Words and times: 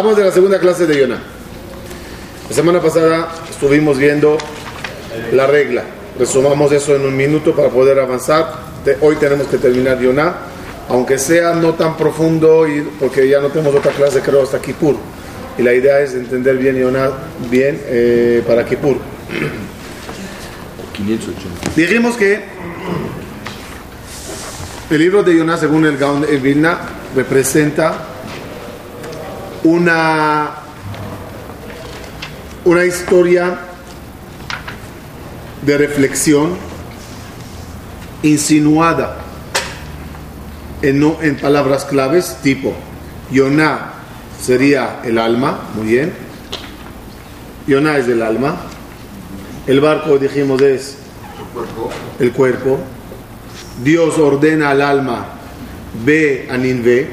Estamos 0.00 0.18
en 0.18 0.24
la 0.24 0.32
segunda 0.32 0.58
clase 0.58 0.86
de 0.86 0.98
Yonah. 0.98 1.18
La 2.48 2.56
semana 2.56 2.80
pasada 2.80 3.34
estuvimos 3.50 3.98
viendo 3.98 4.38
la 5.34 5.46
regla. 5.46 5.82
Resumamos 6.18 6.72
eso 6.72 6.96
en 6.96 7.04
un 7.04 7.14
minuto 7.14 7.54
para 7.54 7.68
poder 7.68 7.98
avanzar. 7.98 8.50
Hoy 9.02 9.16
tenemos 9.16 9.46
que 9.48 9.58
terminar 9.58 10.00
Yonah, 10.00 10.36
aunque 10.88 11.18
sea 11.18 11.52
no 11.52 11.74
tan 11.74 11.98
profundo, 11.98 12.66
y, 12.66 12.80
porque 12.98 13.28
ya 13.28 13.40
no 13.40 13.48
tenemos 13.48 13.74
otra 13.74 13.92
clase, 13.92 14.22
creo, 14.22 14.42
hasta 14.42 14.58
Kippur. 14.58 14.96
Y 15.58 15.62
la 15.62 15.74
idea 15.74 16.00
es 16.00 16.14
entender 16.14 16.56
bien 16.56 16.78
Yonah 16.78 17.10
bien 17.50 17.78
eh, 17.84 18.42
para 18.46 18.64
Kippur. 18.64 18.96
Dijimos 21.76 22.16
que 22.16 22.40
el 24.88 24.98
libro 24.98 25.22
de 25.22 25.36
Yonah, 25.36 25.58
según 25.58 25.84
el 25.84 25.98
Gaon 25.98 26.22
de 26.22 26.38
Vilna, 26.38 26.78
representa 27.14 28.06
una, 29.64 30.50
una 32.64 32.84
historia 32.84 33.58
de 35.62 35.78
reflexión 35.78 36.56
insinuada 38.22 39.16
en, 40.82 41.02
en 41.20 41.36
palabras 41.36 41.84
claves 41.84 42.38
tipo 42.42 42.74
Yonah 43.30 43.92
sería 44.40 45.00
el 45.04 45.18
alma, 45.18 45.60
muy 45.74 45.86
bien. 45.86 46.12
Yonah 47.66 47.98
es 47.98 48.08
el 48.08 48.22
alma. 48.22 48.56
El 49.66 49.80
barco, 49.80 50.18
dijimos, 50.18 50.60
es 50.62 50.96
el 52.18 52.32
cuerpo. 52.32 52.78
Dios 53.84 54.18
ordena 54.18 54.70
al 54.70 54.82
alma, 54.82 55.26
ve 56.04 56.48
a 56.50 56.56
Ninve 56.56 57.08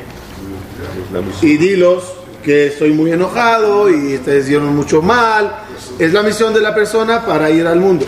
y 1.41 1.57
dilos 1.57 2.06
que 2.47 2.67
estoy 2.67 2.93
muy 2.93 3.11
enojado 3.11 3.89
y 3.89 4.15
ustedes 4.15 4.45
hicieron 4.45 4.73
mucho 4.73 5.01
mal. 5.01 5.53
Es 5.99 6.13
la 6.13 6.23
misión 6.23 6.53
de 6.53 6.61
la 6.61 6.73
persona 6.73 7.25
para 7.25 7.49
ir 7.49 7.67
al 7.67 7.77
mundo. 7.77 8.05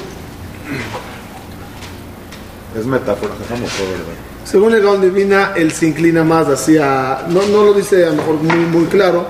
Es 2.79 2.85
metáfora, 2.85 3.33
Según 4.45 4.75
el 4.75 4.81
Gaon 4.81 5.01
Divina, 5.01 5.51
él 5.57 5.73
se 5.73 5.87
inclina 5.87 6.23
más 6.23 6.47
hacia, 6.47 7.25
no, 7.27 7.41
no 7.47 7.65
lo 7.65 7.73
dice 7.73 8.05
a 8.05 8.11
lo 8.11 8.15
mejor 8.15 8.35
muy, 8.35 8.65
muy 8.67 8.85
claro, 8.85 9.27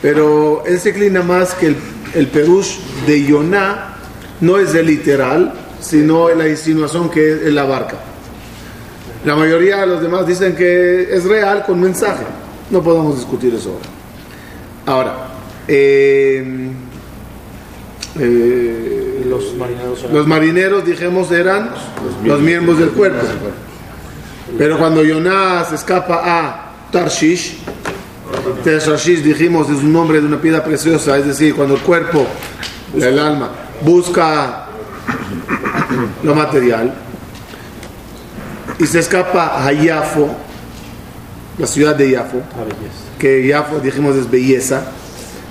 pero 0.00 0.62
él 0.64 0.78
se 0.78 0.90
inclina 0.90 1.22
más 1.22 1.52
que 1.54 1.66
el, 1.66 1.76
el 2.14 2.28
perush 2.28 2.78
de 3.04 3.24
Yoná 3.24 3.96
no 4.42 4.58
es 4.58 4.76
el 4.76 4.86
literal, 4.86 5.54
sino 5.80 6.28
la 6.28 6.46
insinuación 6.46 7.10
que 7.10 7.32
es 7.32 7.52
la 7.52 7.64
barca. 7.64 7.96
La 9.24 9.34
mayoría 9.34 9.78
de 9.78 9.88
los 9.88 10.00
demás 10.00 10.24
dicen 10.24 10.54
que 10.54 11.12
es 11.12 11.24
real 11.24 11.64
con 11.66 11.80
mensaje. 11.80 12.22
No 12.70 12.80
podemos 12.80 13.16
discutir 13.16 13.52
eso 13.52 13.70
ahora. 13.70 13.95
Ahora, 14.86 15.16
eh, 15.66 16.70
eh, 18.20 19.26
los, 19.28 19.54
marineros 19.56 20.06
los 20.12 20.26
marineros, 20.28 20.84
dijimos, 20.84 21.32
eran 21.32 21.70
los 22.24 22.40
miembros, 22.40 22.78
del 22.78 22.90
cuerpo. 22.90 23.26
Pero 24.56 24.78
cuando 24.78 25.02
Jonás 25.04 25.72
escapa 25.72 26.22
a 26.24 26.72
Tarshish, 26.92 27.58
Tarshish 28.62 29.22
dijimos 29.22 29.68
es 29.70 29.78
un 29.78 29.92
nombre 29.92 30.20
de 30.20 30.26
una 30.26 30.40
piedra 30.40 30.62
preciosa, 30.62 31.18
es 31.18 31.26
decir, 31.26 31.56
cuando 31.56 31.74
el 31.74 31.80
cuerpo, 31.80 32.24
el 32.94 33.18
alma, 33.18 33.50
busca 33.82 34.66
lo 36.22 36.32
material, 36.32 36.94
y 38.78 38.86
se 38.86 39.00
escapa 39.00 39.66
a 39.66 39.72
Yafo, 39.72 40.28
la 41.58 41.66
ciudad 41.66 41.96
de 41.96 42.12
Yafo, 42.12 42.40
que 43.18 43.46
Yafo 43.46 43.80
dijimos 43.80 44.16
es 44.16 44.30
belleza, 44.30 44.84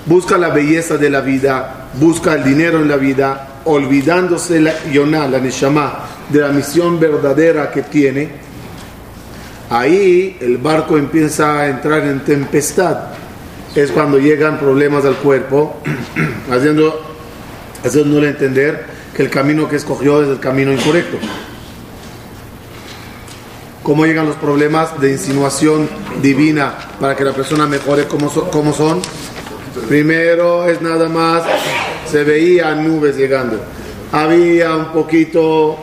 busca 0.06 0.38
la 0.38 0.50
belleza 0.50 0.96
de 0.96 1.10
la 1.10 1.20
vida, 1.20 1.88
busca 1.94 2.34
el 2.34 2.44
dinero 2.44 2.80
en 2.80 2.88
la 2.88 2.96
vida, 2.96 3.60
olvidándose 3.64 4.60
la 4.60 4.84
Yonah, 4.90 5.28
la 5.28 5.38
Neshama, 5.38 6.04
de 6.28 6.40
la 6.40 6.48
misión 6.48 6.98
verdadera 6.98 7.70
que 7.70 7.82
tiene, 7.82 8.30
ahí 9.70 10.36
el 10.40 10.58
barco 10.58 10.96
empieza 10.96 11.60
a 11.60 11.68
entrar 11.68 12.02
en 12.06 12.20
tempestad. 12.20 12.98
Es 13.74 13.90
cuando 13.90 14.18
llegan 14.18 14.58
problemas 14.58 15.04
al 15.04 15.16
cuerpo, 15.16 15.80
haciendo, 16.50 17.14
haciéndole 17.84 18.30
entender 18.30 18.86
que 19.14 19.22
el 19.22 19.30
camino 19.30 19.68
que 19.68 19.76
escogió 19.76 20.22
es 20.22 20.28
el 20.28 20.40
camino 20.40 20.72
incorrecto 20.72 21.18
cómo 23.86 24.04
llegan 24.04 24.26
los 24.26 24.34
problemas 24.34 25.00
de 25.00 25.12
insinuación 25.12 25.88
divina 26.20 26.74
para 26.98 27.14
que 27.14 27.22
la 27.22 27.32
persona 27.32 27.68
mejore 27.68 28.08
como, 28.08 28.28
como 28.28 28.72
son. 28.72 29.00
Primero 29.86 30.66
es 30.66 30.82
nada 30.82 31.08
más, 31.08 31.44
se 32.10 32.24
veían 32.24 32.82
nubes 32.84 33.16
llegando, 33.16 33.60
había 34.10 34.74
un 34.74 34.86
poquito 34.86 35.78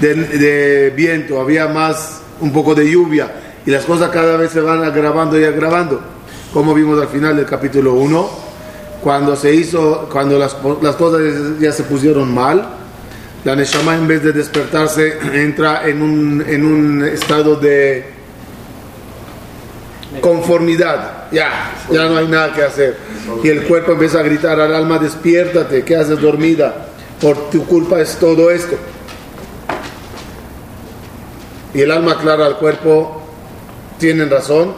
de, 0.00 0.92
viento, 0.96 1.40
había 1.40 1.68
más, 1.68 2.22
un 2.40 2.52
poco 2.52 2.74
de 2.74 2.90
lluvia 2.90 3.30
y 3.64 3.70
las 3.70 3.84
cosas 3.84 4.10
cada 4.10 4.36
vez 4.36 4.50
se 4.50 4.60
van 4.60 4.82
agravando 4.82 5.38
y 5.38 5.44
agravando, 5.44 6.00
como 6.52 6.74
vimos 6.74 7.00
al 7.00 7.06
final 7.06 7.36
del 7.36 7.46
capítulo 7.46 7.94
1, 7.94 8.30
cuando 9.00 9.36
se 9.36 9.54
hizo, 9.54 10.08
cuando 10.10 10.40
las, 10.40 10.56
las 10.82 10.96
cosas 10.96 11.20
ya 11.60 11.70
se 11.70 11.84
pusieron 11.84 12.34
mal, 12.34 12.77
la 13.44 13.54
Neshama 13.54 13.94
en 13.94 14.06
vez 14.06 14.22
de 14.22 14.32
despertarse 14.32 15.18
entra 15.34 15.88
en 15.88 16.02
un, 16.02 16.44
en 16.46 16.64
un 16.64 17.04
estado 17.04 17.56
de 17.56 18.04
conformidad. 20.20 21.30
Ya, 21.30 21.72
ya 21.90 22.08
no 22.08 22.16
hay 22.16 22.26
nada 22.26 22.52
que 22.52 22.62
hacer. 22.62 22.96
Y 23.42 23.48
el 23.48 23.64
cuerpo 23.64 23.92
empieza 23.92 24.20
a 24.20 24.22
gritar 24.22 24.58
al 24.60 24.74
alma, 24.74 24.98
despiértate, 24.98 25.84
¿qué 25.84 25.96
haces 25.96 26.20
dormida? 26.20 26.88
Por 27.20 27.50
tu 27.50 27.66
culpa 27.66 28.00
es 28.00 28.16
todo 28.16 28.50
esto. 28.50 28.76
Y 31.74 31.82
el 31.82 31.90
alma 31.90 32.12
aclara 32.12 32.46
al 32.46 32.56
cuerpo, 32.56 33.22
tienen 33.98 34.30
razón, 34.30 34.74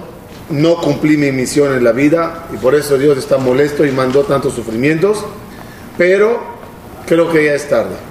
no 0.50 0.76
cumplí 0.78 1.16
mi 1.16 1.30
misión 1.30 1.72
en 1.74 1.84
la 1.84 1.92
vida 1.92 2.46
y 2.52 2.56
por 2.56 2.74
eso 2.74 2.98
Dios 2.98 3.16
está 3.16 3.38
molesto 3.38 3.86
y 3.86 3.92
mandó 3.92 4.24
tantos 4.24 4.54
sufrimientos, 4.54 5.24
pero 5.96 6.40
creo 7.06 7.30
que 7.30 7.44
ya 7.44 7.54
es 7.54 7.68
tarde 7.68 8.09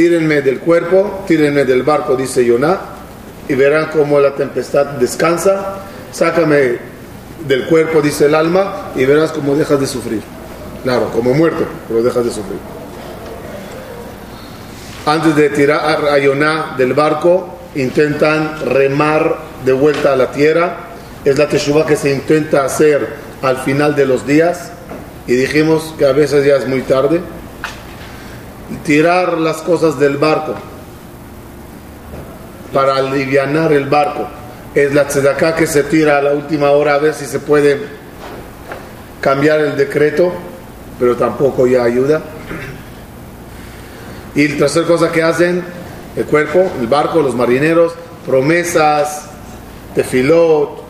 tírenme 0.00 0.40
del 0.40 0.60
cuerpo, 0.60 1.24
tírenme 1.28 1.66
del 1.66 1.82
barco, 1.82 2.16
dice 2.16 2.42
Yoná, 2.42 2.80
y 3.46 3.54
verán 3.54 3.90
cómo 3.92 4.18
la 4.18 4.34
tempestad 4.34 4.86
descansa, 4.98 5.80
sácame 6.10 6.78
del 7.46 7.66
cuerpo, 7.66 8.00
dice 8.00 8.24
el 8.24 8.34
alma, 8.34 8.92
y 8.96 9.04
verás 9.04 9.30
cómo 9.30 9.54
dejas 9.54 9.78
de 9.78 9.86
sufrir. 9.86 10.22
Claro, 10.84 11.10
como 11.12 11.34
muerto, 11.34 11.66
pero 11.86 12.02
dejas 12.02 12.24
de 12.24 12.30
sufrir. 12.30 12.58
Antes 15.04 15.36
de 15.36 15.50
tirar 15.50 16.08
a 16.08 16.16
Yoná 16.16 16.76
del 16.78 16.94
barco, 16.94 17.58
intentan 17.74 18.58
remar 18.70 19.36
de 19.66 19.72
vuelta 19.74 20.14
a 20.14 20.16
la 20.16 20.30
tierra. 20.30 20.78
Es 21.26 21.36
la 21.36 21.46
teshuva 21.46 21.84
que 21.84 21.96
se 21.96 22.10
intenta 22.10 22.64
hacer 22.64 23.06
al 23.42 23.58
final 23.58 23.94
de 23.94 24.06
los 24.06 24.26
días. 24.26 24.72
Y 25.26 25.34
dijimos 25.34 25.94
que 25.98 26.06
a 26.06 26.12
veces 26.12 26.46
ya 26.46 26.56
es 26.56 26.66
muy 26.66 26.80
tarde 26.80 27.20
tirar 28.84 29.38
las 29.38 29.58
cosas 29.58 29.98
del 29.98 30.16
barco 30.16 30.54
para 32.72 32.96
aliviar 32.96 33.72
el 33.72 33.86
barco. 33.86 34.28
Es 34.74 34.94
la 34.94 35.06
tzedaká 35.06 35.54
que 35.56 35.66
se 35.66 35.84
tira 35.84 36.18
a 36.18 36.22
la 36.22 36.32
última 36.32 36.70
hora 36.70 36.94
a 36.94 36.98
ver 36.98 37.14
si 37.14 37.26
se 37.26 37.40
puede 37.40 37.80
cambiar 39.20 39.60
el 39.60 39.76
decreto, 39.76 40.32
pero 40.98 41.16
tampoco 41.16 41.66
ya 41.66 41.82
ayuda. 41.82 42.20
Y 44.34 44.46
la 44.48 44.58
tercera 44.58 44.86
cosa 44.86 45.10
que 45.10 45.22
hacen, 45.22 45.64
el 46.16 46.24
cuerpo, 46.24 46.70
el 46.80 46.86
barco, 46.86 47.20
los 47.20 47.34
marineros, 47.34 47.94
promesas, 48.24 49.26
tefilot, 49.94 50.82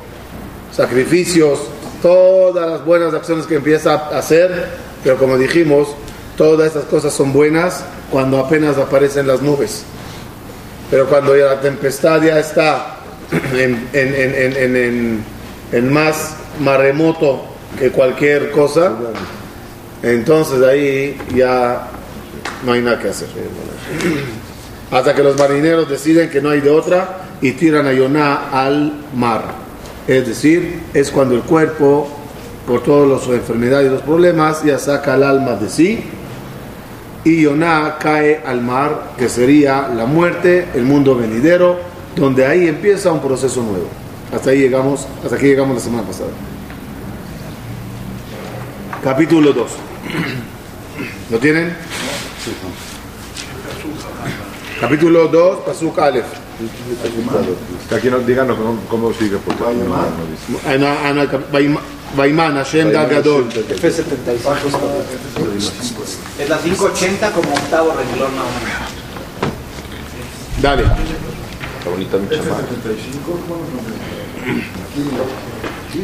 sacrificios, 0.73 1.61
todas 2.03 2.71
las 2.71 2.85
buenas 2.85 3.15
acciones 3.15 3.47
que 3.47 3.57
empieza 3.57 3.95
a 3.95 4.19
hacer, 4.19 4.69
pero 5.03 5.17
como 5.17 5.39
dijimos, 5.39 5.89
Todas 6.41 6.69
estas 6.69 6.85
cosas 6.87 7.13
son 7.13 7.35
buenas 7.35 7.85
cuando 8.11 8.39
apenas 8.39 8.79
aparecen 8.79 9.27
las 9.27 9.43
nubes. 9.43 9.83
Pero 10.91 11.07
cuando 11.07 11.37
ya 11.37 11.45
la 11.45 11.61
tempestad 11.61 12.23
ya 12.23 12.39
está 12.39 12.97
en, 13.93 15.23
más 15.93 16.37
maremoto 16.59 17.45
que 17.79 17.91
cualquier 17.91 18.53
cosa, 18.53 18.95
entonces 20.03 20.63
ahí 20.63 21.19
ya 21.35 21.89
no 22.65 22.73
hay 22.73 22.81
nada 22.81 22.99
que 22.99 23.11
hacer. 23.11 23.29
Hasta 24.91 25.15
que 25.15 25.23
los 25.23 25.37
marineros 25.37 25.91
deciden 25.91 26.31
que 26.31 26.41
no 26.41 26.49
hay 26.49 26.63
de 26.63 26.71
otra 26.71 27.19
y 27.43 27.53
tiran 27.53 27.87
a 27.87 27.93
Yoná 27.93 28.49
al 28.51 28.95
mar. 29.15 29.45
Es 30.09 30.27
decir, 30.27 30.85
es 30.95 31.11
cuando 31.11 31.35
el 31.35 31.43
cuerpo, 31.43 32.09
por 32.67 32.83
todas 32.83 33.29
las 33.29 33.29
enfermedades 33.29 33.89
y 33.89 33.91
los 33.91 34.01
problemas, 34.01 34.65
ya 34.65 34.79
saca 34.79 35.17
el 35.17 35.23
alma 35.23 35.57
de 35.57 35.69
sí 35.69 36.03
y 37.25 37.43
Yoná 37.43 37.97
cae 37.99 38.43
al 38.47 38.63
mar, 38.63 39.13
que 39.19 39.29
sería 39.29 39.89
la 39.89 40.07
muerte, 40.07 40.69
el 40.75 40.85
mundo 40.85 41.15
venidero, 41.15 41.79
donde 42.17 42.47
ahí 42.47 42.67
empieza 42.67 43.13
un 43.13 43.21
proceso 43.21 43.63
nuevo. 43.63 43.89
Hasta 44.35 44.51
ahí 44.51 44.59
llegamos, 44.59 45.07
hasta 45.23 45.37
aquí 45.37 45.47
llegamos 45.47 45.77
la 45.77 45.83
semana 45.83 46.03
pasada. 46.05 46.31
capítulo 49.03 49.53
2. 49.53 49.71
¿Lo 51.31 51.39
tienen? 51.39 51.75
Capítulo 54.81 55.29
2, 55.29 55.59
Pasuk 55.61 55.99
Aleph. 55.99 56.27
Aquí 57.95 58.09
nos 58.11 58.27
digan 58.27 58.49
cómo, 58.49 58.79
cómo 58.89 59.13
sigue, 59.13 59.37
porque 59.39 59.63
aquí 62.10 62.34
no, 62.34 62.50
no 62.50 62.50
dice. 62.50 62.50
Ah, 62.50 62.50
no, 62.50 62.50
ah, 62.50 62.50
no, 62.50 62.56
Vaim- 62.56 62.56
Vaiman, 62.56 62.56
Hashem 62.56 62.92
da 62.92 63.06
Gadol. 63.06 63.46
Es 66.40 66.50
la 66.50 66.58
580 66.58 67.32
como 67.32 67.54
octavo 67.54 67.94
renglón 67.98 68.36
más 68.36 68.46
o 68.46 68.52
menos. 68.60 68.90
Dale. 70.62 70.84
Está 70.84 71.90
bonita 71.90 72.18
mi 72.18 72.28
chamarra. 72.30 72.64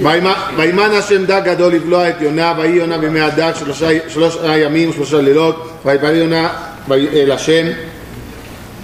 וימה- 0.01 0.49
וימן 0.57 0.91
השם 0.91 1.25
דג 1.25 1.41
גדול 1.45 1.73
לבלוע 1.73 2.09
את 2.09 2.21
יונה, 2.21 2.53
ויהי 2.57 2.75
יונה 2.75 2.97
בימי 2.97 3.21
הדג 3.21 3.51
שלושה- 3.59 4.09
שלושה 4.09 4.57
ימים 4.57 4.89
ושלושה 4.89 5.21
לילות, 5.21 5.69
ויפלל 5.85 6.15
יונה 6.15 6.49
אל 6.91 7.31
השם 7.31 7.65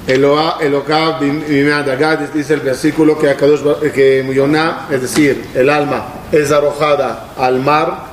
Eloa, 0.10 0.58
Eloca, 0.62 1.20
Bimea 1.20 1.84
Dagad, 1.84 2.20
dice 2.34 2.54
el 2.54 2.62
versículo 2.62 3.18
que, 3.20 3.30
Akadosh 3.30 3.62
Ba- 3.62 3.80
que 3.94 4.24
Yonah, 4.34 4.88
es 4.90 5.02
decir, 5.02 5.34
el 5.54 5.70
alma, 5.70 6.00
es 6.33 6.51
arrojada 6.51 7.35
al 7.37 7.61
mar. 7.61 8.07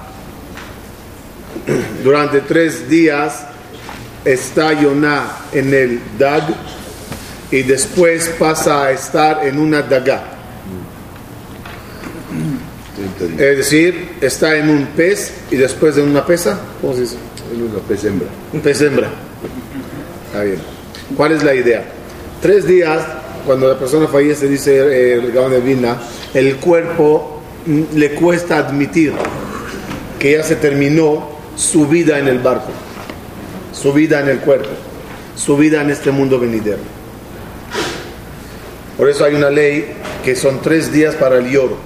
Durante 2.04 2.42
tres 2.42 2.90
días 2.90 3.46
está 4.26 4.74
Yonah 4.74 5.38
en 5.54 5.74
el 5.74 6.02
Dag 6.18 6.44
y 7.52 7.64
después 7.64 8.30
pasa 8.38 8.84
a 8.84 8.92
estar 8.92 9.46
en 9.46 9.60
una 9.60 9.82
Dagá. 9.82 10.36
Es 13.38 13.58
decir, 13.58 14.18
está 14.22 14.58
en 14.58 14.70
un 14.70 14.86
pez 14.88 15.34
y 15.50 15.56
después 15.56 15.98
en 15.98 16.10
una 16.10 16.26
pesa. 16.26 16.60
¿Cómo 16.82 16.94
se 16.94 17.02
dice? 17.02 17.16
En 17.54 17.64
una 17.64 17.80
pez 17.80 18.04
hembra. 18.04 18.28
Un 18.52 18.60
pez 18.60 18.82
hembra. 18.82 19.10
Está 20.28 20.44
bien. 20.44 20.60
¿Cuál 21.16 21.32
es 21.32 21.44
la 21.44 21.56
idea? 21.56 21.84
Tres 22.42 22.68
días, 22.68 23.02
cuando 23.46 23.68
la 23.68 23.80
persona 23.80 24.08
fallece, 24.08 24.48
dice 24.48 24.78
eh, 24.78 25.14
el 25.14 25.32
Gaón 25.32 25.52
de 25.52 25.60
Vilna, 25.60 25.98
el 26.34 26.58
cuerpo 26.58 27.29
le 27.66 28.16
cuesta 28.16 28.58
admitir 28.58 29.14
que 30.18 30.34
ya 30.34 30.44
se 30.44 30.56
terminó 30.56 31.30
su 31.56 31.88
vida 31.88 32.20
en 32.20 32.28
el 32.28 32.40
barco, 32.40 32.72
su 33.74 33.94
vida 33.94 34.20
en 34.22 34.30
el 34.30 34.40
cuerpo, 34.40 34.70
su 35.36 35.56
vida 35.58 35.82
en 35.82 35.90
este 35.90 36.12
mundo 36.12 36.40
venidero. 36.40 36.80
Por 38.98 39.10
eso 39.10 39.24
hay 39.24 39.36
una 39.36 39.50
ley 39.50 39.94
que 40.24 40.36
son 40.36 40.62
tres 40.62 40.92
días 40.92 41.16
para 41.16 41.38
el 41.38 41.50
lloro. 41.50 41.78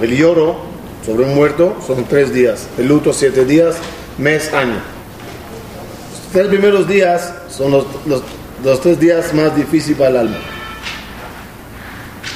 El 0.00 0.16
lloro 0.16 0.56
sobre 1.04 1.24
un 1.24 1.34
muerto 1.34 1.76
son 1.86 2.04
tres 2.04 2.32
días, 2.32 2.66
el 2.78 2.88
luto 2.88 3.12
siete 3.12 3.44
días, 3.44 3.76
mes, 4.18 4.52
año. 4.54 4.74
Los 4.74 6.32
tres 6.32 6.46
primeros 6.48 6.88
días 6.88 7.34
son 7.50 7.72
los, 7.72 7.86
los- 8.06 8.80
tres 8.80 8.98
días 8.98 9.34
más 9.34 9.54
difíciles 9.54 9.98
para 9.98 10.10
el 10.10 10.16
alma. 10.16 10.36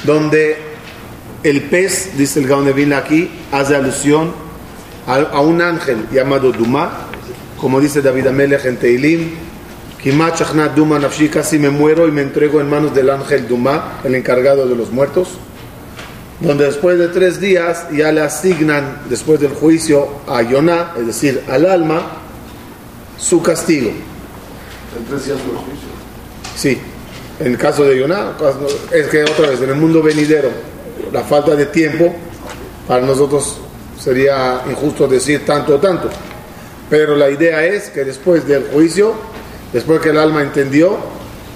Donde 0.05 0.65
el 1.48 1.62
pez, 1.62 2.16
dice 2.16 2.40
el 2.40 2.46
Gaon 2.46 2.64
de 2.64 2.72
Vilna 2.72 2.98
aquí, 2.98 3.31
hace 3.52 3.76
alusión 3.76 4.32
a, 5.06 5.16
a 5.16 5.40
un 5.40 5.62
ángel 5.62 6.06
llamado 6.12 6.52
Duma, 6.52 7.08
como 7.60 7.81
dice 7.81 8.02
David 8.02 8.26
Amelech 8.26 8.64
en 8.64 8.76
Teilim, 8.76 9.31
Duma 10.75 10.98
nafshi, 10.98 11.28
casi 11.28 11.58
me 11.58 11.70
muero 11.70 12.06
y 12.06 12.12
me 12.12 12.22
entrego 12.22 12.60
en 12.60 12.69
manos 12.69 12.94
del 12.94 13.10
ángel 13.10 13.48
Duma, 13.48 14.00
el 14.04 14.14
encargado 14.14 14.66
de 14.66 14.76
los 14.76 14.90
muertos 14.90 15.38
donde 16.40 16.66
después 16.66 16.98
de 16.98 17.08
tres 17.08 17.40
días 17.40 17.87
ya 17.90 18.12
le 18.12 18.20
asignan, 18.20 19.02
después 19.08 19.40
del 19.40 19.52
juicio, 19.52 20.08
a 20.26 20.42
Yonah, 20.42 20.94
es 20.99 21.06
decir, 21.06 21.42
al 21.49 21.66
alma, 21.66 22.02
su 23.19 23.42
castigo. 23.42 23.88
En 23.88 25.04
tres 25.08 25.26
días 25.26 25.38
juicio. 25.38 25.88
Sí, 26.54 26.78
en 27.40 27.46
el 27.52 27.58
caso 27.58 27.84
de 27.84 27.99
Yonah, 27.99 28.37
es 28.92 29.06
que 29.06 29.25
otra 29.25 29.49
vez, 29.49 29.62
en 29.62 29.70
el 29.70 29.76
mundo 29.76 30.02
venidero, 30.02 30.50
la 31.16 31.22
falta 31.24 31.54
de 31.56 31.64
tiempo, 31.66 32.14
para 32.86 33.00
nosotros 33.00 33.56
sería 33.98 34.60
injusto 34.68 35.08
decir 35.08 35.46
tanto 35.46 35.76
o 35.76 35.78
tanto. 35.78 36.10
Pero 36.90 37.16
la 37.16 37.30
idea 37.30 37.64
es 37.64 37.88
que 37.88 38.04
después 38.04 38.46
del 38.46 38.64
juicio, 38.64 39.14
después 39.72 40.00
que 40.02 40.10
el 40.10 40.18
alma 40.18 40.42
entendió, 40.42 40.98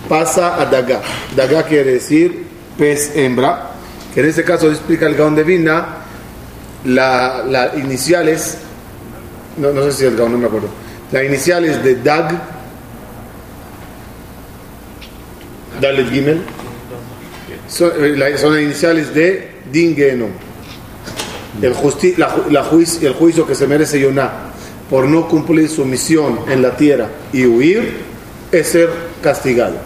pasa 0.08 0.58
a 0.60 0.64
Daga. 0.64 1.02
Daga 1.36 1.62
quiere 1.64 1.92
decir 1.92 2.46
pez 2.78 3.14
hembra, 3.14 3.72
que 4.14 4.20
en 4.20 4.26
este 4.30 4.44
caso 4.44 4.70
explica 4.70 5.06
el 5.06 5.14
Gaón 5.14 5.34
de 5.34 5.42
Vilna, 5.44 5.86
la, 6.86 7.44
la 7.46 7.76
iniciales, 7.76 8.56
no, 9.58 9.72
no 9.72 9.84
sé 9.84 9.92
si 9.92 10.04
el 10.06 10.16
Gaón, 10.16 10.32
no 10.32 10.38
me 10.38 10.46
acuerdo, 10.46 10.68
las 11.12 11.22
iniciales 11.24 11.84
de 11.84 11.96
Dag, 11.96 12.32
Dalet 15.82 16.08
Gimel, 16.10 16.40
son, 17.68 17.92
eh, 18.02 18.16
la- 18.16 18.36
son 18.38 18.54
las 18.54 18.62
iniciales 18.62 19.14
de 19.14 19.49
Din 19.70 19.94
juicio, 21.74 23.08
el 23.08 23.14
juicio 23.14 23.46
que 23.46 23.54
se 23.54 23.66
merece 23.66 24.00
Yonah 24.00 24.50
por 24.88 25.06
no 25.06 25.28
cumplir 25.28 25.68
su 25.68 25.84
misión 25.84 26.40
en 26.48 26.62
la 26.62 26.76
tierra 26.76 27.08
y 27.32 27.46
huir 27.46 27.98
es 28.50 28.68
ser 28.68 28.90
castigado. 29.22 29.76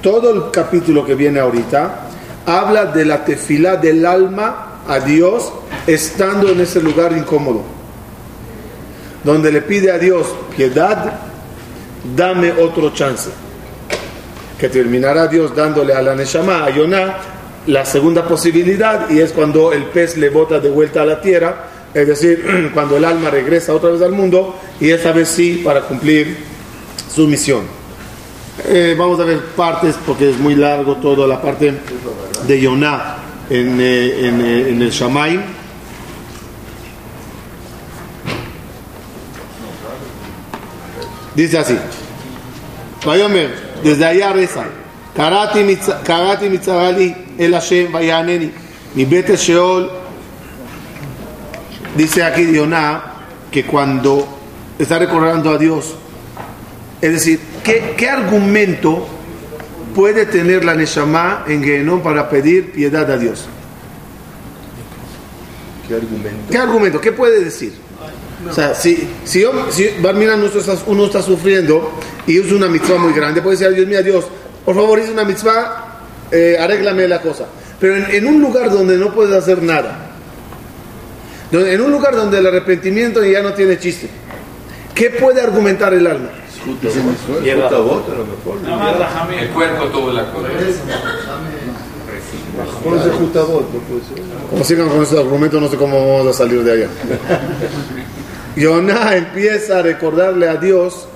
Todo 0.00 0.32
el 0.32 0.50
capítulo 0.52 1.04
que 1.04 1.16
viene 1.16 1.40
ahorita 1.40 2.06
habla 2.46 2.86
de 2.86 3.04
la 3.04 3.24
tefilá 3.24 3.76
del 3.76 4.06
alma 4.06 4.82
a 4.86 5.00
Dios 5.00 5.52
estando 5.86 6.50
en 6.50 6.60
ese 6.60 6.80
lugar 6.80 7.12
incómodo, 7.12 7.62
donde 9.24 9.50
le 9.50 9.62
pide 9.62 9.90
a 9.90 9.98
Dios 9.98 10.28
piedad, 10.56 11.18
dame 12.16 12.52
otro 12.52 12.90
chance 12.94 13.30
que 14.58 14.68
terminará 14.68 15.26
Dios 15.26 15.54
dándole 15.54 15.94
a 15.94 16.02
la 16.02 16.14
Neshama, 16.14 16.64
a 16.64 16.70
Yonah, 16.70 17.16
la 17.68 17.84
segunda 17.84 18.26
posibilidad 18.26 19.10
y 19.10 19.20
es 19.20 19.32
cuando 19.32 19.72
el 19.74 19.84
pez 19.84 20.16
le 20.16 20.30
bota 20.30 20.58
de 20.58 20.70
vuelta 20.70 21.02
a 21.02 21.04
la 21.04 21.20
tierra, 21.20 21.66
es 21.92 22.06
decir, 22.06 22.70
cuando 22.74 22.96
el 22.96 23.04
alma 23.04 23.30
regresa 23.30 23.74
otra 23.74 23.90
vez 23.90 24.00
al 24.00 24.12
mundo 24.12 24.58
y 24.80 24.90
esta 24.90 25.12
vez 25.12 25.28
sí 25.28 25.60
para 25.62 25.82
cumplir 25.82 26.38
su 27.14 27.28
misión. 27.28 27.64
Eh, 28.66 28.96
vamos 28.98 29.20
a 29.20 29.24
ver 29.24 29.38
partes 29.54 29.96
porque 30.04 30.30
es 30.30 30.38
muy 30.38 30.54
largo 30.54 30.96
toda 30.96 31.26
la 31.26 31.40
parte 31.40 31.74
de 32.46 32.60
Yonah 32.60 33.18
en, 33.50 33.80
eh, 33.80 33.84
eh, 33.84 34.66
en, 34.70 34.82
el 34.82 34.90
Shamayim. 34.90 35.42
Dice 41.36 41.58
así, 41.58 41.78
desde 43.84 44.04
allá 44.04 44.32
reza. 44.32 44.64
קראתי 45.17 45.63
מצ- 45.63 45.89
קראתי 46.03 46.49
מצרה 46.49 46.91
לי 46.91 47.13
אל 47.39 47.53
השם 47.53 47.85
ויענני, 47.93 48.49
מבית 48.95 49.29
השאול, 49.29 49.89
dice 51.97 52.23
aquí 52.23 52.41
Yonah, 52.51 53.01
que 53.51 53.63
cuando 53.65 54.27
está 54.79 54.97
recordando 54.97 55.51
a 55.51 55.57
Dios, 55.59 55.93
es 57.01 57.11
decir, 57.13 57.39
¿qué, 57.63 57.93
qué 57.95 58.09
argumento 58.09 59.07
puede 59.93 60.25
tener 60.25 60.65
la 60.65 60.73
Neshama 60.73 61.43
en 61.47 61.63
Gehenom 61.63 62.01
para 62.01 62.29
pedir 62.31 62.71
piedad 62.71 63.09
a 63.11 63.17
Dios? 63.17 63.45
¿Qué 65.87 65.93
argumento? 65.95 66.51
¿Qué 66.51 66.57
argumento? 66.57 67.01
¿Qué 67.01 67.11
puede 67.11 67.43
decir? 67.43 67.73
O 68.49 68.53
sea, 68.53 68.73
si, 68.73 69.07
si, 69.23 69.41
yo, 69.41 69.51
si 69.69 69.89
Barmina, 70.01 70.35
uno 70.35 70.47
está, 70.47 70.75
uno 70.87 71.05
está 71.05 71.21
sufriendo 71.21 71.91
y 72.25 72.39
es 72.39 72.51
una 72.51 72.67
mitzvah 72.67 72.97
muy 72.97 73.13
grande, 73.13 73.41
puede 73.41 73.57
decir, 73.57 73.73
Dios 73.75 73.87
mío, 73.87 74.01
Dios, 74.03 74.25
por 74.68 74.74
favor, 74.76 74.98
hice 74.98 75.12
una 75.12 75.24
mitzvah, 75.24 75.86
eh, 76.30 76.58
arréglame 76.60 77.08
la 77.08 77.22
cosa. 77.22 77.46
Pero 77.80 77.96
en, 77.96 78.04
en 78.10 78.26
un 78.26 78.38
lugar 78.42 78.70
donde 78.70 78.98
no 78.98 79.14
puedes 79.14 79.34
hacer 79.34 79.62
nada, 79.62 80.10
donde- 81.50 81.72
en 81.72 81.80
un 81.80 81.90
lugar 81.90 82.14
donde 82.14 82.36
el 82.36 82.46
arrepentimiento 82.48 83.24
ya 83.24 83.40
no 83.40 83.54
tiene 83.54 83.78
chiste, 83.78 84.10
¿qué 84.94 85.08
puede 85.08 85.40
argumentar 85.40 85.94
el 85.94 86.06
alma? 86.06 86.28
Puta 87.62 87.78
bota, 87.78 88.12
a 88.12 88.16
lo 88.18 88.26
mejor. 88.26 88.58
El 89.40 89.48
cuerpo. 89.48 89.84
Como 94.50 94.64
sigan 94.66 94.88
con 94.90 95.02
esos 95.02 95.18
argumentos, 95.18 95.62
no 95.62 95.68
sé 95.70 95.76
cómo 95.78 96.18
vamos 96.18 96.34
a 96.34 96.38
salir 96.38 96.62
de 96.62 96.72
allá. 96.72 96.88
Yonah 98.56 99.16
empieza 99.16 99.78
a 99.78 99.82
recordarle 99.82 100.46
a 100.46 100.56
Dios 100.56 101.06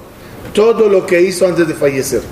todo 0.55 0.89
lo 0.89 1.05
que 1.05 1.21
hizo 1.21 1.47
antes 1.47 1.69
de 1.69 1.75
fallecer. 1.75 2.23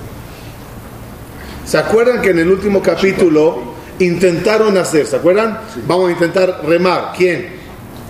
¿Se 1.71 1.77
acuerdan 1.77 2.21
que 2.21 2.31
en 2.31 2.39
el 2.39 2.49
último 2.51 2.81
capítulo 2.81 3.59
intentaron 3.97 4.77
hacer? 4.77 5.05
¿Se 5.07 5.15
acuerdan? 5.15 5.57
Vamos 5.87 6.09
a 6.09 6.11
intentar 6.11 6.59
remar. 6.67 7.13
¿Quién? 7.17 7.47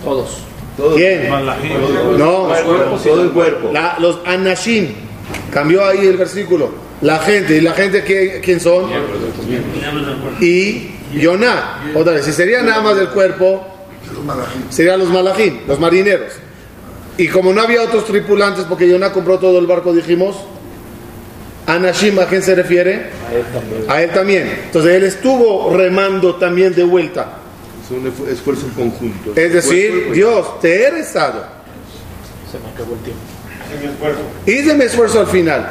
Todos. 0.04 0.38
¿Quién? 0.96 1.28
No, 2.18 2.48
Todo 3.04 3.22
el 3.22 3.30
cuerpo. 3.30 3.70
La- 3.72 3.94
los 4.00 4.18
anashim. 4.26 4.88
Cambió 5.52 5.84
ahí 5.86 6.04
el 6.08 6.16
versículo. 6.16 6.70
La 7.02 7.20
gente. 7.20 7.56
¿Y 7.58 7.60
la 7.60 7.70
gente 7.74 8.02
qué- 8.02 8.40
quién 8.44 8.58
son? 8.58 8.86
Y 10.40 10.90
Yonah. 11.20 11.92
Otra 11.94 12.14
vez, 12.14 12.24
si 12.24 12.32
sería 12.32 12.62
nada 12.62 12.80
más 12.82 12.96
del 12.96 13.10
cuerpo, 13.10 13.68
Serían 14.70 14.98
los 14.98 15.08
malajim, 15.10 15.58
los 15.68 15.78
marineros. 15.78 16.32
Y 17.16 17.28
como 17.28 17.52
no 17.52 17.60
había 17.62 17.82
otros 17.82 18.06
tripulantes, 18.06 18.64
porque 18.64 18.88
Yonah 18.88 19.12
compró 19.12 19.38
todo 19.38 19.60
el 19.60 19.66
barco, 19.68 19.92
dijimos, 19.92 20.34
Anashim, 21.66 22.18
¿a 22.18 22.26
quién 22.26 22.42
se 22.42 22.54
refiere? 22.54 23.10
A 23.88 24.02
él 24.02 24.10
también. 24.10 24.50
Entonces 24.66 24.92
él 24.96 25.04
estuvo 25.04 25.74
remando 25.76 26.34
también 26.36 26.74
de 26.74 26.82
vuelta. 26.84 27.38
Es 27.84 27.90
un 27.90 28.04
esfu- 28.10 28.28
esfuerzo 28.28 28.66
en 28.66 28.72
conjunto. 28.90 29.32
Es 29.36 29.52
decir, 29.52 30.10
Dios, 30.12 30.60
te 30.60 30.82
he 30.84 30.90
rezado. 30.90 31.44
Se 32.50 32.58
me 32.58 32.68
acabó 32.68 32.94
el 32.94 33.00
tiempo. 33.00 33.20
Hice 34.46 34.74
mi 34.74 34.84
esfuerzo 34.84 35.20
al 35.20 35.26
final. 35.28 35.70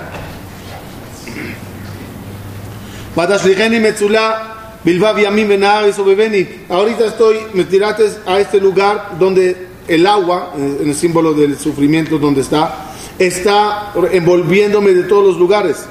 Ahorita 6.69 7.05
estoy, 7.05 7.37
me 7.53 7.65
tiraste 7.65 8.05
a 8.25 8.39
este 8.39 8.59
lugar 8.59 9.11
donde 9.19 9.67
el 9.87 10.07
agua, 10.07 10.53
en 10.55 10.87
el 10.89 10.95
símbolo 10.95 11.33
del 11.33 11.57
sufrimiento 11.59 12.17
donde 12.17 12.41
está, 12.41 12.90
está 13.27 13.93
envolviéndome 14.11 14.91
de 14.93 15.03
todos 15.03 15.25
los 15.25 15.37
lugares. 15.37 15.85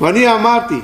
Marti. 0.00 0.82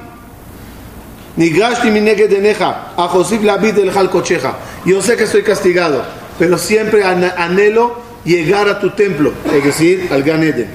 Nigashti 1.36 1.90
mi 1.90 2.00
neged 2.00 2.32
eneja, 2.32 2.92
a 2.96 3.08
Josif 3.08 3.42
Labid 3.42 3.78
el 3.78 3.90
Jalcocheja. 3.90 4.56
Yo 4.84 5.02
sé 5.02 5.16
que 5.16 5.24
estoy 5.24 5.42
castigado, 5.42 6.04
pero 6.38 6.58
siempre 6.58 7.04
anhelo 7.04 7.96
llegar 8.24 8.68
a 8.68 8.78
tu 8.78 8.90
templo, 8.90 9.32
es 9.52 9.64
decir, 9.64 10.08
al 10.12 10.22
Gan 10.22 10.42
Eden. 10.42 10.68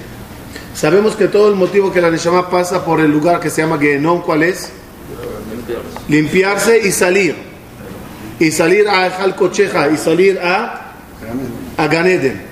Sabemos 0.75 1.15
que 1.15 1.27
todo 1.27 1.49
el 1.49 1.55
motivo 1.55 1.91
que 1.91 2.01
la 2.01 2.11
Neshama 2.11 2.49
pasa 2.49 2.83
por 2.83 2.99
el 2.99 3.11
lugar 3.11 3.39
que 3.39 3.49
se 3.49 3.61
llama 3.61 3.77
Gehenom, 3.77 4.21
¿cuál 4.21 4.43
es? 4.43 4.71
Limpiarse 6.07 6.79
y 6.79 6.91
salir. 6.91 7.35
Y 8.39 8.51
salir 8.51 8.87
a 8.87 9.09
Jalcocheja 9.09 9.89
y 9.89 9.97
salir 9.97 10.39
a, 10.39 10.93
a 11.77 11.87
Gan 11.87 12.07
Eden 12.07 12.48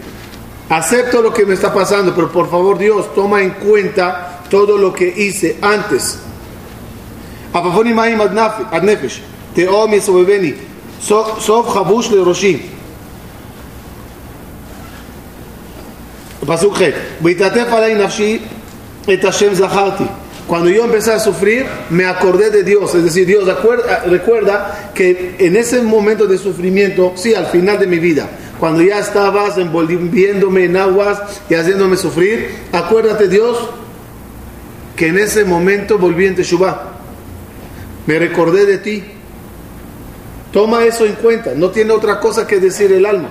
Acepto 0.69 1.21
lo 1.21 1.33
que 1.35 1.45
me 1.45 1.55
está 1.55 1.73
pasando, 1.75 2.15
pero 2.15 2.33
por 2.33 2.49
favor 2.51 2.79
Dios, 2.79 3.15
toma 3.15 3.43
en 3.43 3.51
cuenta 3.51 4.41
todo 4.49 4.79
lo 4.79 4.93
que 4.93 5.07
hice 5.17 5.57
antes. 5.63 6.19
עפפוני 7.55 7.93
מים 7.93 8.21
עד 8.21 8.33
נפ- 8.39 8.65
עד 8.71 8.85
נפש, 8.85 9.21
תהום 9.55 9.95
יסובבני, 9.95 10.53
סוף 11.03 11.41
סוף 11.41 11.69
חבוש 11.69 12.11
לראשי. 12.11 12.59
פסוק 16.47 16.77
ח' 16.77 16.83
והתעטף 17.23 17.73
עלי 17.73 17.95
נפשי 17.95 18.39
את 19.13 19.25
השם 19.25 19.55
זכרתי. 19.55 20.05
Cuando 20.49 20.69
yo 20.69 20.85
empecé 20.85 21.13
a 21.13 21.19
sufrir, 21.21 21.65
me 21.91 22.05
acordé 22.05 22.51
de 22.51 22.63
Dios. 22.65 22.95
Es 22.95 23.05
decir, 23.05 23.25
Dios 23.27 23.49
acuerda- 23.49 24.03
recuerda 24.07 24.91
que 24.95 25.37
en 25.39 25.57
ese 25.57 25.81
momento 25.83 26.27
de 26.27 26.37
sufrimiento, 26.37 27.13
sí, 27.15 27.33
al 27.35 27.47
final 27.47 27.79
de 27.79 27.87
mi 27.87 27.99
vida, 27.99 28.29
cuando 28.60 28.82
ya 28.82 29.00
estabas 29.00 29.58
envolviéndome 29.58 30.66
en 30.66 30.78
aguas 30.78 31.42
y 31.50 31.54
haciéndome 31.54 31.96
sufrir, 31.96 32.50
acuérdate 32.72 33.28
Dios 33.28 33.70
que 34.96 35.08
en 35.08 35.20
ese 35.20 35.46
momento 35.46 35.98
volví 36.00 36.26
en 36.26 36.36
Teshuvah. 36.36 36.94
Me 38.08 38.18
recordé 38.18 38.66
de 38.66 38.78
ti. 38.80 39.04
Toma 40.52 40.86
eso 40.86 41.06
en 41.06 41.14
cuenta. 41.14 41.54
No 41.56 41.70
tiene 41.70 41.92
otra 41.92 42.20
cosa 42.20 42.48
que 42.48 42.60
decir 42.60 42.92
el 42.92 43.06
alma. 43.06 43.30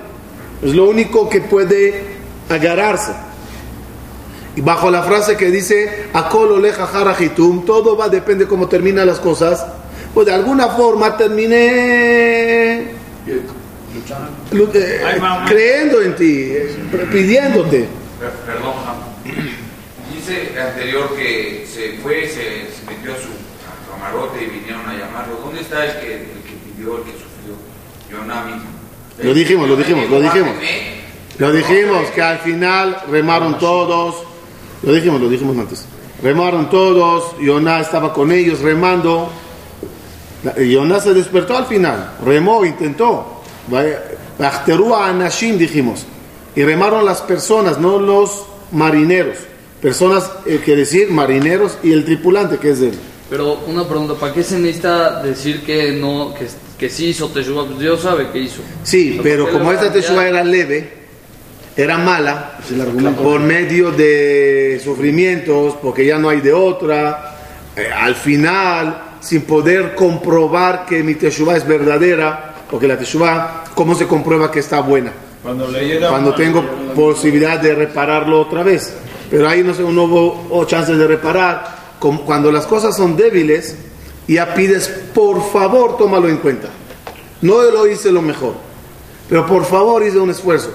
Es 0.62 0.74
lo 0.74 0.88
único 0.88 1.28
que 1.28 1.40
puede 1.40 2.02
agarrarse. 2.48 3.12
Y 4.54 4.60
bajo 4.60 4.90
la 4.90 5.02
frase 5.02 5.36
que 5.36 5.50
dice, 5.50 6.06
todo 7.66 7.96
va, 7.96 8.08
depende 8.08 8.46
cómo 8.46 8.68
terminan 8.68 9.06
las 9.06 9.18
cosas. 9.18 9.66
Pues 10.14 10.26
de 10.26 10.32
alguna 10.32 10.68
forma 10.68 11.16
terminé 11.16 12.86
lu- 14.52 14.70
eh, 14.74 15.00
creyendo 15.46 16.02
en 16.02 16.16
ti, 16.16 16.48
eh, 16.52 16.76
pidiéndote. 17.12 17.88
Per- 18.20 18.30
Perdón. 18.46 18.74
Dice 20.14 20.58
anterior 20.60 21.14
que 21.16 21.66
se 21.72 21.98
fue, 22.02 22.26
se, 22.28 22.34
se 22.72 22.84
metió 22.86 23.12
a 23.12 23.16
su 23.16 23.28
camarote 23.90 24.42
y 24.44 24.46
vinieron 24.46 24.88
a 24.88 24.92
llamarlo. 24.94 25.40
¿Dónde 25.44 25.60
está 25.60 25.84
el 25.84 25.92
que, 26.00 26.14
el 26.14 26.20
que 26.42 26.54
pidió, 26.74 26.98
el 26.98 27.02
que 27.04 27.12
sufrió? 27.12 27.54
Yoná 28.10 28.42
mismo. 28.44 28.64
Lo 29.22 29.34
dijimos, 29.34 29.68
lo 29.68 29.76
dijimos, 29.76 30.08
lo 30.10 30.20
dijimos. 30.20 30.50
Lo 31.38 31.52
dijimos, 31.52 32.10
que 32.14 32.22
al 32.22 32.38
final 32.38 33.02
remaron 33.10 33.58
todos. 33.58 34.16
Lo 34.82 34.92
dijimos, 34.92 35.20
lo 35.20 35.28
dijimos 35.28 35.56
antes. 35.58 35.84
Remaron 36.22 36.70
todos, 36.70 37.38
Yoná 37.40 37.80
estaba 37.80 38.12
con 38.12 38.32
ellos 38.32 38.60
remando. 38.60 39.30
Yoná 40.58 41.00
se 41.00 41.12
despertó 41.12 41.56
al 41.56 41.66
final, 41.66 42.12
remó, 42.24 42.64
intentó. 42.64 43.35
Bachteru 44.38 44.94
a 44.94 45.08
Anashim, 45.08 45.58
dijimos. 45.58 46.06
Y 46.54 46.62
remaron 46.64 47.04
las 47.04 47.20
personas, 47.22 47.78
no 47.78 47.98
los 47.98 48.44
marineros. 48.72 49.36
Personas, 49.80 50.30
eh, 50.46 50.60
que 50.64 50.74
decir, 50.74 51.10
marineros 51.10 51.78
y 51.82 51.92
el 51.92 52.04
tripulante, 52.04 52.58
que 52.58 52.70
es 52.70 52.80
él. 52.80 52.98
Pero 53.28 53.60
una 53.66 53.86
pregunta, 53.86 54.14
¿para 54.14 54.32
qué 54.32 54.42
se 54.42 54.58
necesita 54.58 55.22
decir 55.22 55.64
que 55.64 55.92
no, 55.92 56.32
que, 56.32 56.46
que 56.78 56.88
sí 56.88 57.06
hizo 57.06 57.28
Teshuvah? 57.28 57.66
Pues 57.66 57.80
Dios 57.80 58.00
sabe 58.00 58.30
que 58.30 58.38
hizo. 58.38 58.62
Sí, 58.84 59.20
pero 59.22 59.44
¿por 59.44 59.52
qué 59.52 59.58
como 59.58 59.72
esta 59.72 59.86
a 59.86 59.88
cambiar? 59.88 60.04
teshuva 60.04 60.28
era 60.28 60.44
leve, 60.44 60.92
era 61.76 61.98
mala, 61.98 62.58
por 63.22 63.40
medio 63.40 63.90
de 63.90 64.80
sufrimientos, 64.82 65.74
porque 65.82 66.06
ya 66.06 66.18
no 66.18 66.28
hay 66.28 66.40
de 66.40 66.52
otra, 66.52 67.36
eh, 67.76 67.90
al 67.92 68.14
final, 68.14 69.18
sin 69.20 69.42
poder 69.42 69.94
comprobar 69.94 70.86
que 70.86 71.02
mi 71.02 71.16
teshuva 71.16 71.56
es 71.56 71.66
verdadera, 71.66 72.54
porque 72.70 72.88
la 72.88 72.98
teshuva, 72.98 73.64
¿cómo 73.74 73.94
se 73.94 74.06
comprueba 74.06 74.50
que 74.50 74.60
está 74.60 74.80
buena? 74.80 75.12
Cuando 75.42 75.68
le 75.68 75.86
llega 75.86 76.08
Cuando 76.08 76.34
tengo 76.34 76.64
posibilidad 76.94 77.60
de 77.60 77.74
repararlo 77.74 78.40
otra 78.40 78.62
vez. 78.62 78.92
Pero 79.30 79.48
ahí 79.48 79.62
no, 79.62 79.74
sé, 79.74 79.82
no 79.82 80.04
hubo 80.04 80.64
chances 80.64 80.98
de 80.98 81.06
reparar. 81.06 81.76
Cuando 81.98 82.52
las 82.52 82.66
cosas 82.66 82.96
son 82.96 83.16
débiles, 83.16 83.76
ya 84.28 84.54
pides, 84.54 84.88
por 85.14 85.50
favor, 85.50 85.96
tómalo 85.96 86.28
en 86.28 86.38
cuenta. 86.38 86.68
No 87.42 87.62
lo 87.62 87.86
hice 87.86 88.10
lo 88.10 88.22
mejor, 88.22 88.54
pero 89.28 89.46
por 89.46 89.64
favor 89.64 90.02
hice 90.02 90.18
un 90.18 90.30
esfuerzo. 90.30 90.72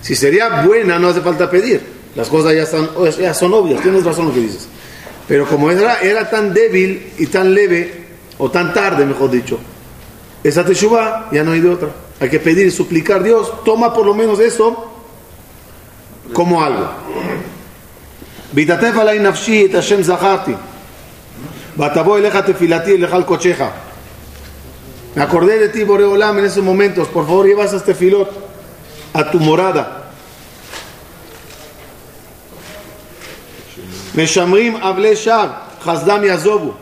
Si 0.00 0.14
sería 0.14 0.62
buena, 0.62 0.98
no 0.98 1.08
hace 1.08 1.20
falta 1.20 1.50
pedir. 1.50 1.98
Las 2.14 2.28
cosas 2.28 2.54
ya, 2.54 2.62
están, 2.62 2.88
ya 3.18 3.34
son 3.34 3.52
obvias, 3.52 3.82
tienes 3.82 4.04
razón 4.04 4.26
lo 4.26 4.34
que 4.34 4.40
dices. 4.40 4.68
Pero 5.26 5.46
como 5.46 5.70
era, 5.70 6.00
era 6.00 6.28
tan 6.30 6.54
débil 6.54 7.12
y 7.18 7.26
tan 7.26 7.52
leve, 7.52 8.06
o 8.38 8.50
tan 8.50 8.72
tarde, 8.72 9.04
mejor 9.04 9.30
dicho, 9.30 9.58
esa 10.47 10.65
teshuva 10.65 11.29
ya 11.31 11.43
no 11.43 11.51
hay 11.51 11.61
de 11.61 11.69
otra. 11.69 11.89
Hay 12.19 12.29
que 12.29 12.39
pedir 12.39 12.67
y 12.67 12.71
suplicar, 12.71 13.23
Dios, 13.23 13.63
toma 13.63 13.93
por 13.93 14.05
lo 14.05 14.13
menos 14.13 14.39
eso 14.39 14.91
como 16.33 16.63
algo. 16.63 16.89
ויתעטף 18.53 18.97
עלי 18.97 19.19
נפשי 19.19 19.65
את 19.65 19.75
השם 19.75 20.03
זכרתי 20.03 20.53
ותבוא 21.77 22.17
אליך 22.17 22.35
תפילתי 22.35 22.95
אליך 22.95 23.13
על 23.13 23.23
קודשך 23.23 23.61
Me 25.15 25.21
acordé 25.21 25.59
de 25.59 25.69
ti, 25.69 25.83
Boreolam, 25.83 26.39
en 26.39 26.45
esos 26.45 26.63
momentos. 26.63 27.07
Por 27.07 27.27
favor, 27.27 27.45
llevas 27.45 27.71
este 27.71 27.93
filot 27.93 28.29
a 29.13 29.29
tu 29.29 29.39
morada. 29.39 30.11
Meshamrim 34.15 34.75
hable 34.77 35.15
shar, 35.15 35.69
hasdam 35.85 36.23
yazobu. 36.23 36.73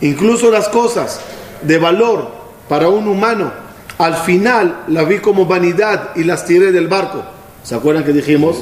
Incluso 0.00 0.48
las 0.48 0.68
cosas 0.68 1.20
de 1.62 1.78
valor 1.78 2.30
para 2.69 2.87
un 2.89 3.07
humano, 3.07 3.51
al 3.97 4.15
final 4.17 4.83
la 4.87 5.03
vi 5.03 5.19
como 5.19 5.45
vanidad 5.45 6.11
y 6.15 6.23
las 6.23 6.45
tiré 6.45 6.71
del 6.71 6.87
barco. 6.87 7.23
¿Se 7.63 7.75
acuerdan 7.75 8.03
que 8.03 8.11
dijimos? 8.13 8.57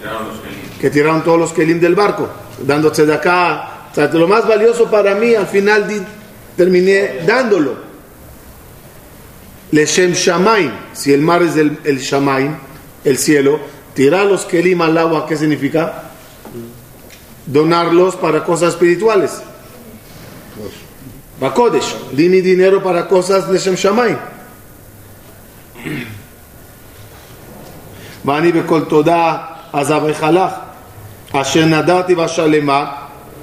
Tiraron 0.00 0.28
los 0.28 0.38
kelim. 0.40 0.78
que 0.80 0.90
tiraron 0.90 1.22
todos 1.24 1.38
los 1.38 1.52
kelim 1.52 1.80
del 1.80 1.94
barco, 1.94 2.28
dándose 2.66 3.06
de 3.06 3.14
acá. 3.14 3.70
O 3.92 3.94
sea, 3.94 4.06
lo 4.08 4.28
más 4.28 4.46
valioso 4.46 4.90
para 4.90 5.14
mí, 5.14 5.34
al 5.34 5.46
final 5.46 5.86
di- 5.88 6.02
terminé 6.56 7.20
dándolo. 7.26 7.74
Leshem 9.72 10.12
Shamaim, 10.12 10.70
si 10.92 11.12
el 11.12 11.22
mar 11.22 11.42
es 11.42 11.56
el, 11.56 11.78
el 11.84 11.98
Shamaim, 11.98 12.54
el 13.04 13.18
cielo, 13.18 13.58
tirar 13.94 14.26
los 14.26 14.44
kelim 14.44 14.80
al 14.82 14.96
agua, 14.96 15.26
¿qué 15.26 15.36
significa? 15.36 16.04
Donarlos 17.46 18.16
para 18.16 18.44
cosas 18.44 18.74
espirituales. 18.74 19.40
Bakodesh, 21.39 21.95
di 22.11 22.29
mi 22.29 22.41
dinero 22.41 22.81
para 22.81 23.07
cosas 23.07 23.47
Leshem 23.49 23.75
Shamaim. 23.75 24.17
ואני 28.25 28.51
בכל 28.51 28.81
תודה 28.85 29.37
אזברך 29.73 30.23
לך, 30.23 30.51
אשר 31.31 31.65
נדרתי 31.65 32.15
בשלמה, 32.15 32.91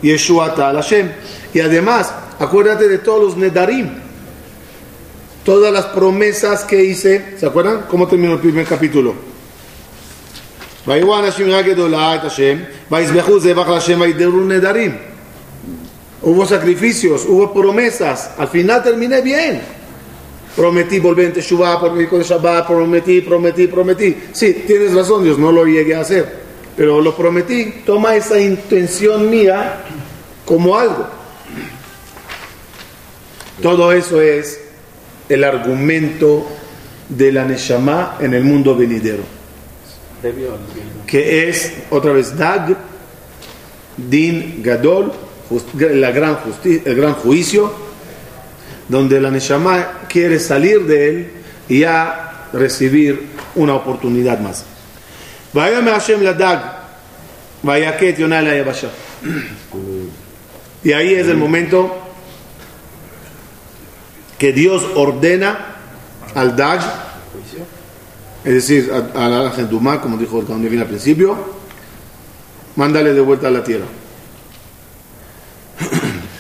ישועתה 0.03 0.69
על 0.69 0.79
השם. 0.79 1.07
Y 1.55 1.61
además, 1.61 2.13
acuérdate 2.39 2.89
de 2.89 2.99
todos 2.99 3.21
los 3.25 3.37
nedarim, 3.37 3.89
todas 5.45 5.73
las 5.73 5.87
promesas 5.87 6.65
que 6.65 6.85
hice. 6.85 7.35
¿Se 7.39 7.47
acuerdan? 7.47 7.87
¿Cómo 7.91 8.07
terminó 8.07 8.35
el 8.35 8.41
primer 8.41 8.67
capítulo? 8.67 9.15
ויראו 10.87 11.19
אנשים 11.19 11.51
רק 11.51 11.65
גדולה 11.67 12.15
את 12.15 12.25
השם, 12.25 12.57
ויזבחו 12.91 13.39
זבח 13.39 13.69
להשם 13.69 14.01
וידרו 14.01 14.41
נדרים. 14.41 14.97
Hubo 16.24 16.46
sacrificios, 16.46 17.26
hubo 17.26 17.54
promesas. 17.54 18.32
Al 18.38 18.48
final 18.48 18.82
terminé 18.82 19.22
bien. 19.22 19.62
prometí 20.56 21.00
volver 21.00 21.26
en 21.26 21.34
Teshuvah, 21.34 21.80
prometí 21.80 22.08
con 22.08 22.22
Shabbat, 22.22 22.68
prometí, 22.68 23.22
prometí, 23.22 23.68
prometí. 23.68 24.18
Sí, 24.32 24.64
tienes 24.66 24.94
razón, 24.94 25.24
Dios, 25.24 25.38
no 25.38 25.52
lo 25.52 25.66
llegué 25.66 25.96
a 25.96 26.02
hacer, 26.02 26.32
pero 26.78 27.02
lo 27.02 27.16
prometí. 27.16 27.82
Toma 27.86 28.16
esa 28.16 28.40
intención 28.40 29.30
mía 29.30 29.84
como 30.46 30.78
algo. 30.78 31.08
Todo 33.62 33.92
eso 33.92 34.22
es 34.22 34.60
el 35.30 35.44
argumento 35.44 36.46
de 37.10 37.32
la 37.32 37.46
Neshama 37.46 38.18
en 38.20 38.34
el 38.34 38.44
mundo 38.44 38.76
venidero. 38.76 39.24
Que 41.06 41.50
es, 41.50 41.74
otra 41.90 42.14
vez, 42.14 42.36
Dag, 42.38 42.78
Din, 43.98 44.62
Gadol, 44.64 45.12
la 45.80 46.12
gran 46.12 46.38
el 46.86 46.96
gran 46.96 47.14
juicio, 47.14 47.72
donde 48.90 49.20
la 49.22 49.32
Neshama 49.32 49.88
quiere 50.10 50.40
salir 50.40 50.86
de 50.86 51.10
él 51.10 51.32
y 51.70 51.80
ya 51.80 52.48
recibir 52.54 53.28
una 53.56 53.74
oportunidad 53.76 54.40
más. 54.40 54.66
Y 60.84 60.92
ahí 60.92 61.14
es 61.14 61.28
el 61.28 61.38
momento 61.38 61.96
que 64.38 64.52
Dios 64.52 64.84
ordena 64.96 65.76
al 66.36 66.56
Dag, 66.56 66.82
es 68.44 68.54
decir, 68.54 68.92
a- 68.92 69.26
a 69.26 69.30
la 69.30 69.52
como 70.02 70.18
dijo 70.18 70.40
el 70.42 70.46
al 70.82 70.88
principio, 70.88 71.38
mándale 72.76 73.14
de 73.14 73.22
vuelta 73.22 73.48
a 73.48 73.52
la 73.52 73.64
tierra. 73.64 73.86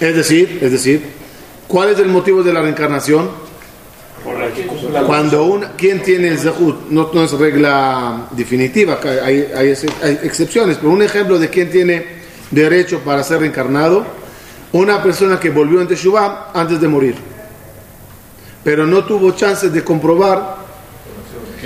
Es 0.03 0.15
decir, 0.15 0.60
es 0.62 0.72
decir, 0.72 1.01
¿cuál 1.67 1.89
es 1.89 2.00
el 2.00 2.07
motivo 2.10 2.43
de 2.43 2.51
la 2.51 2.62
reencarnación? 2.62 3.29
Cuando 5.05 5.43
un, 5.45 5.65
¿quién 5.77 6.01
tiene 6.01 6.27
el 6.29 6.38
zehut? 6.39 6.89
No, 6.89 7.10
no 7.13 7.24
es 7.24 7.31
regla 7.33 8.27
definitiva, 8.31 9.00
hay, 9.24 9.50
hay 9.55 9.69
ex- 9.69 9.86
hay 10.01 10.19
excepciones, 10.24 10.77
pero 10.77 10.91
un 10.91 11.01
ejemplo 11.01 11.39
de 11.39 11.50
quién 11.50 11.69
tiene 11.72 12.05
derecho 12.51 13.00
para 13.00 13.24
ser 13.24 13.39
reencarnado, 13.39 14.05
una 14.74 15.01
persona 15.01 15.39
que 15.39 15.50
volvió 15.50 15.79
en 15.81 15.88
Teshuvah 15.88 16.51
antes 16.53 16.79
de 16.81 16.88
morir, 16.88 17.15
pero 18.63 18.86
no 18.86 19.03
tuvo 19.05 19.31
chance 19.31 19.69
de 19.69 19.83
comprobar 19.83 20.57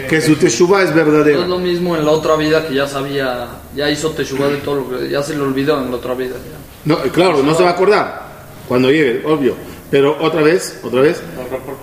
que 0.10 0.22
su 0.22 0.36
Teshuvah 0.36 0.84
es 0.84 0.96
No 0.96 1.44
es 1.44 1.50
lo 1.50 1.58
mismo 1.60 1.96
en 1.96 2.06
la 2.06 2.12
otra 2.12 2.36
vida 2.36 2.68
que 2.68 2.76
ya 2.76 2.88
sabía, 2.88 3.48
ya 3.76 3.90
hizo 3.90 4.12
Teshuvah 4.12 4.48
de 4.50 4.58
todo 4.58 4.76
lo 4.76 4.90
que 5.00 5.10
ya 5.10 5.24
se 5.24 5.36
le 5.36 5.42
olvidó 5.42 5.80
en 5.84 5.90
la 5.90 5.98
otra 5.98 6.14
vida. 6.14 6.36
ya. 6.36 6.58
No, 6.86 6.98
claro, 7.12 7.42
no 7.44 7.54
se 7.56 7.64
va 7.64 7.70
a 7.70 7.74
acordar 7.74 8.27
cuando 8.68 8.92
llegue, 8.92 9.24
obvio. 9.26 9.56
Pero 9.90 10.18
otra 10.20 10.42
vez, 10.42 10.80
otra 10.84 11.02
vez, 11.02 11.22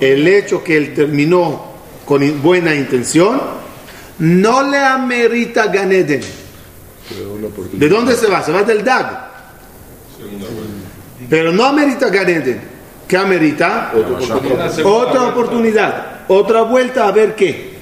el 0.01 0.27
hecho 0.29 0.63
que 0.63 0.77
él 0.77 0.95
terminó 0.95 1.73
con 2.05 2.43
buena 2.43 2.75
intención 2.75 3.41
no 4.19 4.63
le 4.63 4.79
amerita 4.79 5.67
Ganeden. 5.69 6.21
¿De 7.73 7.89
dónde 7.89 8.15
se 8.15 8.27
va? 8.27 8.43
Se 8.43 8.53
va 8.53 8.63
del 8.63 8.85
Dag. 8.85 9.33
Pero 11.29 11.53
no 11.53 11.65
amerita 11.65 12.09
Ganeden. 12.11 12.61
¿Qué 13.09 13.17
amerita? 13.17 13.93
Otra 14.85 15.29
oportunidad. 15.29 16.25
Otra 16.29 16.63
vuelta 16.63 17.09
a 17.09 17.13
ver 17.13 17.35
qué. 17.35 17.75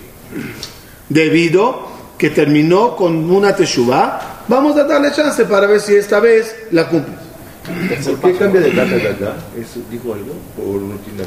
Debido 1.09 1.89
que 2.17 2.31
terminó 2.31 2.97
con 2.97 3.31
una 3.31 3.55
teshuva, 3.55 4.45
vamos 4.49 4.77
a 4.77 4.85
darle 4.85 5.13
chance 5.13 5.45
para 5.45 5.67
ver 5.67 5.81
si 5.81 5.95
esta 5.95 6.21
vez 6.21 6.55
la 6.71 6.89
cumple. 6.89 7.32
¿Por 7.65 8.33
qué 8.33 8.39
cambia 8.39 8.61
de 8.61 8.71
Dag 8.73 8.89
a 8.89 8.97
Daga? 8.97 9.37
¿Eso 9.59 9.81
dijo 9.91 10.15
algo? 10.15 10.35
¿O 10.59 10.79
no 10.79 10.97
tiene 10.97 11.23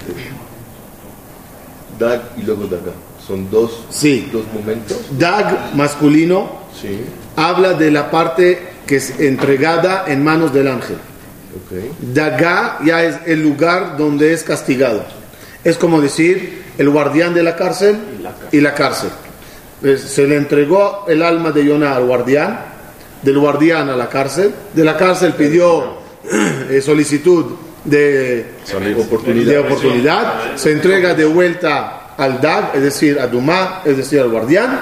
y 2.37 2.41
luego 2.43 2.65
Daga. 2.65 2.91
Son 3.25 3.49
dos, 3.49 3.85
Sí. 3.89 4.29
dos 4.31 4.43
momentos. 4.53 4.97
Dag 5.17 5.73
masculino 5.75 6.51
Sí. 6.79 7.01
habla 7.35 7.73
de 7.73 7.89
la 7.89 8.11
parte 8.11 8.73
que 8.85 8.97
es 8.97 9.19
entregada 9.19 10.05
en 10.07 10.23
manos 10.23 10.53
del 10.53 10.67
ángel. 10.67 10.97
Ok. 10.97 11.95
Daga 12.13 12.79
ya 12.85 13.03
es 13.03 13.15
el 13.25 13.41
lugar 13.41 13.97
donde 13.97 14.33
es 14.33 14.43
castigado. 14.43 15.03
Es 15.63 15.77
como 15.77 16.01
decir 16.01 16.63
el 16.77 16.89
guardián 16.89 17.33
de 17.33 17.43
la 17.43 17.55
cárcel 17.55 17.97
y 18.51 18.59
la 18.59 18.73
cárcel. 18.73 19.09
Pues, 19.81 20.01
Se 20.01 20.27
le 20.27 20.35
entregó 20.35 21.05
el 21.07 21.21
alma 21.23 21.51
de 21.51 21.65
Yonah 21.65 21.95
al 21.95 22.05
guardián, 22.05 22.59
del 23.21 23.39
guardián 23.39 23.89
a 23.89 23.95
la 23.95 24.09
cárcel, 24.09 24.53
de 24.73 24.83
la 24.83 24.97
cárcel 24.97 25.33
pidió 25.33 25.94
eh, 26.31 26.81
solicitud 26.81 27.45
de 27.83 28.45
Oportunidad. 28.97 29.51
de 29.51 29.57
oportunidad, 29.59 30.55
se 30.55 30.71
entrega 30.71 31.13
de 31.13 31.25
vuelta 31.25 32.13
al 32.17 32.41
Dag, 32.41 32.71
es 32.73 32.81
decir, 32.81 33.19
a 33.19 33.27
Dumá, 33.27 33.81
es 33.85 33.97
decir, 33.97 34.19
al 34.19 34.29
guardián, 34.29 34.81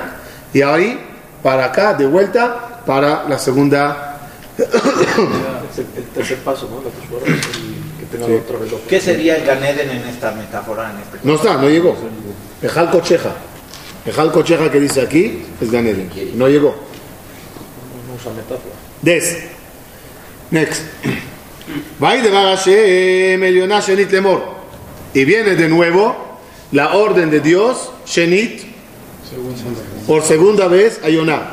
y 0.53 0.61
ahí 0.61 0.99
para 1.41 1.65
acá, 1.65 1.93
de 1.93 2.05
vuelta, 2.05 2.81
para 2.85 3.27
la 3.27 3.37
segunda. 3.37 4.19
El 4.57 6.03
tercer 6.13 6.37
paso, 6.39 6.69
¿Qué 8.87 9.01
sería 9.01 9.37
el 9.37 9.45
Ganeden 9.45 9.89
en 9.89 10.07
esta 10.07 10.31
metáfora? 10.31 10.91
En 10.91 10.99
este 10.99 11.17
No 11.23 11.35
está, 11.35 11.57
no 11.57 11.67
llegó. 11.67 11.97
Ejal 12.61 12.91
Cocheja. 12.91 13.31
Ejal 14.05 14.31
Cocheja 14.31 14.69
que 14.71 14.79
dice 14.79 15.01
aquí 15.01 15.43
es 15.59 15.71
Ganeden. 15.71 16.09
No 16.35 16.47
llegó. 16.47 16.75
no 18.07 18.13
usa 18.15 18.31
metáfora. 18.33 18.75
Des. 19.01 19.39
Next. 20.51 20.83
Eh, 22.67 23.37
y 25.13 25.25
viene 25.25 25.55
de 25.55 25.69
nuevo 25.69 26.15
la 26.71 26.95
orden 26.95 27.29
de 27.29 27.39
Dios, 27.39 27.91
Shenit, 28.05 28.61
por 30.07 30.23
segunda 30.23 30.67
vez 30.67 30.99
a 31.03 31.09
Yonah. 31.09 31.51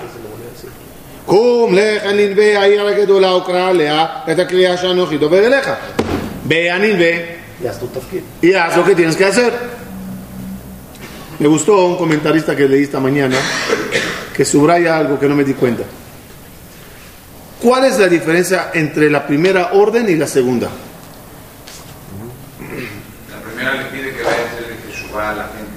Y 7.62 7.66
haz 7.66 7.79
tu 7.79 7.88
Y 8.42 8.53
haz 8.55 8.77
lo 8.77 8.85
que 8.85 8.94
tienes 8.94 9.16
que 9.16 9.27
hacer. 9.27 9.53
Me 11.38 11.49
gustó 11.49 11.87
un 11.87 11.96
comentarista 11.96 12.57
que 12.57 12.68
leí 12.68 12.83
esta 12.83 13.01
mañana 13.01 13.37
que 14.35 14.44
subraya 14.44 14.99
algo 14.99 15.18
que 15.18 15.27
no 15.27 15.37
me 15.37 15.44
di 15.44 15.55
cuenta. 15.55 15.85
¿Cuál 17.61 17.85
es 17.85 17.99
la 17.99 18.09
diferencia 18.09 18.70
entre 18.73 19.11
la 19.11 19.27
primera 19.27 19.73
orden 19.73 20.09
y 20.09 20.16
la 20.16 20.27
segunda? 20.27 20.68
La 23.31 23.40
primera 23.42 23.75
le 23.75 23.85
pide 23.90 24.16
que 24.16 24.23
vaya 24.23 24.37
a 24.37 24.88
Jesús 24.88 25.11
a 25.14 25.33
la 25.35 25.42
gente. 25.44 25.70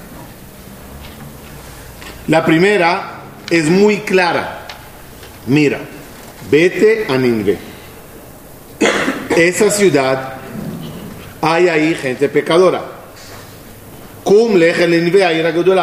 La 2.28 2.44
primera 2.44 3.20
es 3.50 3.66
muy 3.66 3.98
clara. 3.98 4.60
Mira, 5.46 5.78
vete 6.50 7.04
a 7.06 7.18
Ninve. 7.18 7.58
Esa 9.36 9.70
ciudad 9.70 10.34
hay 11.42 11.68
ahí 11.68 11.94
gente 11.94 12.30
pecadora. 12.30 12.82
Cum 14.22 14.56
leje 14.56 14.88
Ninve, 14.88 15.22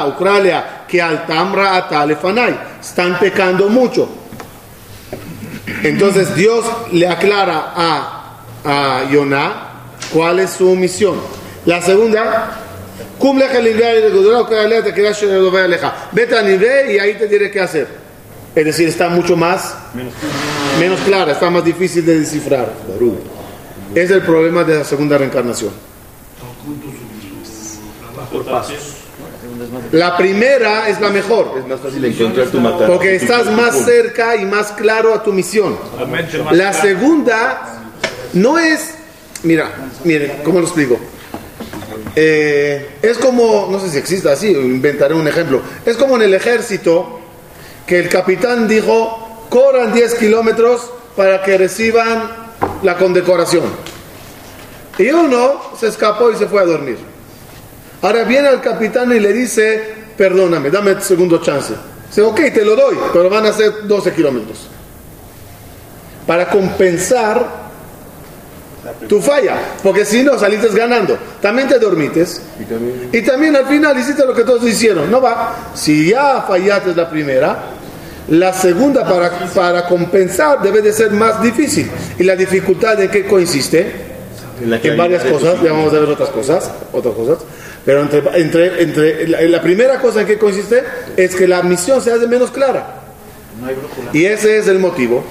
Ucrania, 0.07 0.83
que 0.87 0.99
al 0.99 1.27
Tamra 1.27 1.77
Están 2.81 3.19
pecando 3.19 3.69
mucho. 3.69 4.20
Entonces 5.83 6.35
Dios 6.35 6.65
le 6.91 7.07
aclara 7.07 7.73
a, 7.75 8.43
a 8.63 9.03
cuál 10.13 10.39
es 10.39 10.51
su 10.51 10.75
misión. 10.75 11.15
La 11.65 11.81
segunda, 11.81 12.57
cumple 13.17 13.47
vete 16.11 16.37
a 16.37 16.41
nivel 16.41 16.91
y 16.91 16.99
ahí 16.99 17.13
te 17.15 17.27
diré 17.27 17.51
qué 17.51 17.61
hacer. 17.61 17.87
Es 18.53 18.65
decir, 18.65 18.89
está 18.89 19.07
mucho 19.07 19.37
más, 19.37 19.75
menos 20.79 20.99
clara, 21.01 21.31
está 21.31 21.49
más 21.49 21.63
difícil 21.63 22.05
de 22.05 22.19
descifrar. 22.19 22.73
Es 23.95 24.11
el 24.11 24.21
problema 24.21 24.63
de 24.63 24.79
la 24.79 24.83
segunda 24.83 25.17
reencarnación. 25.17 25.71
Por. 28.31 29.00
La 29.91 30.17
primera 30.17 30.89
es 30.89 30.99
la 30.99 31.09
mejor, 31.09 31.53
Es 31.57 31.67
más 31.67 31.79
fácil 31.79 32.03
encontrar 32.03 32.47
tu 32.47 32.59
matar. 32.59 32.87
porque 32.87 33.15
estás 33.15 33.51
más 33.51 33.75
cerca 33.85 34.35
y 34.35 34.45
más 34.45 34.71
claro 34.73 35.13
a 35.13 35.23
tu 35.23 35.31
misión. 35.31 35.77
La 36.51 36.73
segunda 36.73 37.81
no 38.33 38.57
es, 38.59 38.95
mira, 39.43 39.71
miren, 40.03 40.41
¿cómo 40.43 40.59
lo 40.59 40.65
explico? 40.65 40.99
Eh, 42.15 42.97
es 43.01 43.17
como, 43.17 43.69
no 43.71 43.79
sé 43.79 43.89
si 43.89 43.97
existe 43.97 44.29
así, 44.29 44.51
inventaré 44.51 45.13
un 45.13 45.27
ejemplo. 45.27 45.61
Es 45.85 45.95
como 45.95 46.15
en 46.17 46.23
el 46.23 46.33
ejército 46.33 47.19
que 47.87 47.99
el 47.99 48.09
capitán 48.09 48.67
dijo, 48.67 49.45
corran 49.49 49.93
10 49.93 50.15
kilómetros 50.15 50.91
para 51.15 51.41
que 51.43 51.57
reciban 51.57 52.31
la 52.83 52.97
condecoración. 52.97 53.63
Y 54.97 55.09
uno 55.09 55.61
se 55.79 55.87
escapó 55.87 56.31
y 56.31 56.35
se 56.35 56.47
fue 56.47 56.61
a 56.61 56.65
dormir. 56.65 56.97
Ahora 58.01 58.23
viene 58.23 58.49
el 58.49 58.61
capitán 58.61 59.11
y 59.11 59.19
le 59.19 59.31
dice, 59.31 59.83
perdóname, 60.17 60.71
dame 60.71 60.99
segundo 61.01 61.39
chance. 61.39 61.73
Dice, 62.07 62.21
ok, 62.21 62.39
te 62.53 62.65
lo 62.65 62.75
doy, 62.75 62.97
pero 63.13 63.29
van 63.29 63.45
a 63.45 63.53
ser 63.53 63.87
12 63.87 64.13
kilómetros. 64.13 64.67
Para 66.25 66.49
compensar 66.49 67.61
Tu 69.07 69.21
falla, 69.21 69.57
porque 69.83 70.05
si 70.05 70.23
no 70.23 70.39
saliste 70.39 70.69
ganando, 70.69 71.15
también 71.39 71.67
te 71.67 71.77
dormites 71.77 72.41
Y 72.59 72.63
también 72.63 73.09
y 73.11 73.21
también 73.21 73.55
al 73.55 73.67
final 73.67 73.97
hiciste 73.99 74.25
lo 74.25 74.33
que 74.33 74.43
todos 74.43 74.63
hicieron. 74.67 75.11
No 75.11 75.21
va. 75.21 75.55
Si 75.75 76.09
ya 76.09 76.43
fallaste 76.47 76.95
la 76.95 77.07
primera, 77.07 77.59
la 78.29 78.53
segunda 78.53 79.07
para, 79.07 79.29
para 79.53 79.85
compensar 79.85 80.61
debe 80.61 80.81
de 80.81 80.93
ser 80.93 81.11
más 81.11 81.43
difícil. 81.43 81.91
¿Y 82.17 82.23
la 82.23 82.35
dificultad 82.35 82.99
en 82.99 83.11
qué 83.11 83.27
consiste? 83.27 84.11
en 84.61 84.73
En 84.73 84.97
varias 84.97 85.23
cosas, 85.23 85.61
ya 85.61 85.71
vamos 85.71 85.93
a 85.93 85.99
ver 85.99 86.09
otras 86.09 86.29
cosas, 86.29 86.71
otras 86.91 87.15
cosas. 87.15 87.37
Pero 87.85 88.01
entre, 88.01 88.21
entre, 88.39 88.81
entre 88.83 89.27
la, 89.27 89.41
la 89.41 89.61
primera 89.61 89.99
cosa 89.99 90.21
en 90.21 90.27
que 90.27 90.37
consiste 90.37 90.83
es 91.17 91.35
que 91.35 91.47
la 91.47 91.63
misión 91.63 92.01
se 92.01 92.11
hace 92.11 92.27
menos 92.27 92.51
clara. 92.51 92.95
Y 94.13 94.25
ese 94.25 94.57
es 94.57 94.67
el 94.67 94.79
motivo 94.79 95.23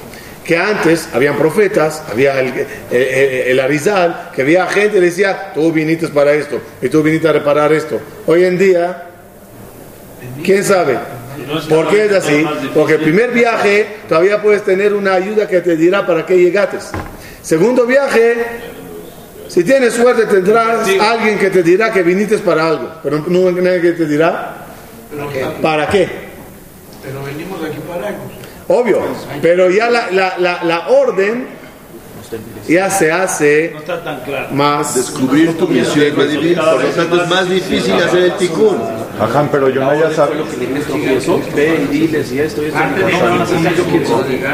que 0.44 0.56
antes 0.56 1.08
habían 1.12 1.36
profetas, 1.36 2.02
había 2.10 2.40
el, 2.40 2.48
el, 2.48 2.66
el- 2.90 3.48
el 3.52 3.60
Arizal, 3.60 4.30
que 4.34 4.42
había 4.42 4.66
gente 4.66 4.94
que 4.94 5.00
decía, 5.00 5.52
tú 5.54 5.70
viniste 5.70 6.08
para 6.08 6.32
esto, 6.32 6.60
y 6.82 6.88
tú 6.88 7.02
viniste 7.02 7.28
a 7.28 7.32
reparar 7.32 7.72
esto. 7.72 8.00
Hoy 8.26 8.44
en 8.44 8.58
día, 8.58 9.04
¿quién 10.42 10.64
sabe? 10.64 10.98
¿Por 11.68 11.88
qué 11.88 12.06
es 12.06 12.12
así? 12.12 12.44
Porque 12.74 12.94
el 12.94 13.00
primer 13.00 13.30
viaje 13.30 13.86
todavía 14.08 14.42
puedes 14.42 14.64
tener 14.64 14.92
una 14.92 15.14
ayuda 15.14 15.46
que 15.46 15.60
te 15.60 15.76
dirá 15.76 16.06
para 16.06 16.26
qué 16.26 16.36
llegaste. 16.36 16.78
Segundo 17.42 17.86
viaje, 17.86 18.34
si 19.50 19.64
tienes 19.64 19.94
suerte 19.94 20.26
tendrás 20.26 20.88
alguien 21.00 21.38
que 21.38 21.50
te 21.50 21.62
dirá 21.62 21.92
que 21.92 22.04
viniste 22.04 22.38
para 22.38 22.68
algo, 22.68 22.92
pero 23.02 23.24
no 23.26 23.50
nadie 23.50 23.80
que 23.80 23.92
te 23.92 24.06
dirá 24.06 24.56
para 25.60 25.88
qué. 25.88 26.08
Pero 27.02 27.24
venimos 27.24 27.60
aquí 27.64 27.78
para 27.88 28.08
algo. 28.08 28.20
Obvio, 28.68 29.02
pero 29.42 29.68
ya 29.68 29.90
la, 29.90 30.10
la, 30.12 30.38
la, 30.38 30.62
la 30.62 30.88
orden 30.88 31.48
ya 32.68 32.88
se 32.88 33.10
hace 33.10 33.70
No 33.72 33.80
está 33.80 34.04
tan 34.04 34.20
claro. 34.20 34.48
más... 34.52 34.94
Descubrir 34.94 35.58
tu 35.58 35.66
misión 35.66 36.14
por 36.14 36.26
lo 36.26 36.88
tanto 36.90 37.22
es 37.22 37.28
más 37.28 37.50
difícil 37.50 37.94
hacer 37.94 38.22
el 38.22 38.32
tikkun. 38.34 38.78
Ajá, 39.20 39.48
pero 39.52 39.68
yo 39.68 39.82
no 39.82 39.94
ya 39.94 40.10
sabía. 40.14 40.36
Lo 40.36 40.48
que 40.48 40.56
le 40.56 40.64
inventó 40.64 40.96
eso, 40.96 41.40
ve 41.54 41.80
y 41.84 41.86
diles 41.98 42.32
y 42.32 42.40
esto 42.40 42.62
y 42.62 42.66
esto. 42.66 42.78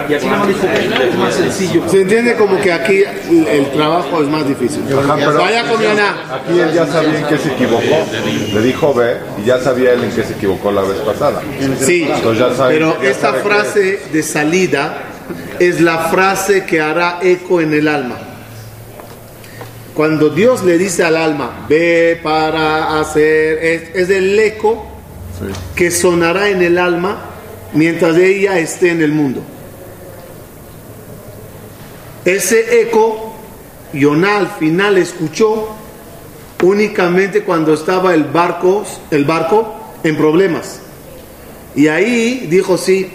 Y 0.09 0.14
aquí 0.14 0.26
nada 0.26 0.38
más 0.38 0.48
dijo, 0.48 0.66
es 0.66 1.14
más 1.16 1.35
sencillo. 1.35 1.83
Se 1.88 2.00
entiende 2.02 2.35
como 2.35 2.61
que 2.61 2.72
aquí 2.72 3.02
el 3.05 3.70
trabajo 3.72 4.22
es 4.22 4.29
más 4.29 4.46
difícil. 4.46 4.83
Ajá, 4.98 5.14
pero 5.16 5.38
Vaya 5.38 5.62
con 5.68 5.81
aquí 5.81 6.61
él 6.61 6.72
ya 6.74 6.87
sabía 6.87 7.18
en 7.20 7.26
qué 7.26 7.38
se 7.38 7.48
equivocó. 7.52 8.07
Le 8.55 8.61
dijo 8.62 8.94
ve 8.94 9.16
y 9.42 9.46
ya 9.46 9.59
sabía 9.61 9.92
él 9.92 10.05
en 10.05 10.11
qué 10.11 10.24
se 10.24 10.33
equivocó 10.33 10.72
la 10.72 10.83
vez 10.83 10.98
pasada. 10.98 11.40
Sí, 11.81 12.09
Entonces 12.12 12.38
ya 12.48 12.55
sabe- 12.55 12.74
pero 12.74 13.00
ya 13.02 13.09
esta 13.11 13.35
frase 13.35 14.00
de 14.12 14.22
salida 14.22 14.98
es 15.59 15.81
la 15.81 15.98
frase 16.09 16.64
que 16.64 16.81
hará 16.81 17.18
eco 17.22 17.61
en 17.61 17.72
el 17.74 17.88
alma. 17.88 18.16
Cuando 19.96 20.28
Dios 20.28 20.62
le 20.62 20.76
dice 20.76 21.04
al 21.04 21.16
alma, 21.16 21.64
ve 21.70 22.20
para 22.22 23.00
hacer, 23.00 23.64
es, 23.64 23.82
es 23.94 24.11
el 24.11 24.38
eco 24.38 24.85
que 25.74 25.90
sonará 25.90 26.50
en 26.50 26.61
el 26.61 26.76
alma 26.76 27.30
mientras 27.72 28.14
ella 28.18 28.59
esté 28.59 28.90
en 28.90 29.00
el 29.00 29.12
mundo. 29.12 29.40
Ese 32.26 32.82
eco, 32.82 33.37
Yoná 33.94 34.37
al 34.37 34.48
final 34.48 34.98
escuchó 34.98 35.74
únicamente 36.62 37.42
cuando 37.42 37.72
estaba 37.72 38.12
el 38.12 38.24
barco, 38.24 38.85
el 39.11 39.24
barco 39.24 39.94
en 40.02 40.14
problemas. 40.18 40.80
Y 41.74 41.88
ahí 41.88 42.48
dijo, 42.50 42.76
sí, 42.76 43.11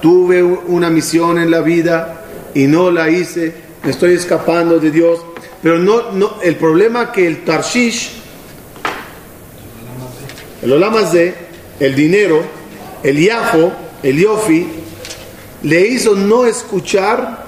tuve 0.00 0.40
una 0.40 0.88
misión 0.88 1.36
en 1.38 1.50
la 1.50 1.62
vida 1.62 2.26
y 2.54 2.68
no 2.68 2.92
la 2.92 3.10
hice, 3.10 3.69
me 3.82 3.90
estoy 3.90 4.14
escapando 4.14 4.78
de 4.78 4.90
Dios. 4.90 5.20
Pero 5.62 5.78
no, 5.78 6.12
no, 6.12 6.36
el 6.42 6.56
problema 6.56 7.12
que 7.12 7.26
el 7.26 7.44
Tarshish, 7.44 8.12
el 10.62 10.72
Olamazé, 10.72 11.34
el 11.78 11.94
dinero, 11.94 12.42
el 13.02 13.18
Yafo, 13.18 13.72
el 14.02 14.18
Yofi, 14.18 14.66
le 15.62 15.80
hizo 15.88 16.14
no 16.14 16.46
escuchar 16.46 17.46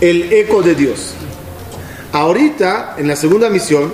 el 0.00 0.32
eco 0.32 0.62
de 0.62 0.74
Dios. 0.74 1.14
Ahorita, 2.12 2.94
en 2.96 3.08
la 3.08 3.16
segunda 3.16 3.50
misión, 3.50 3.92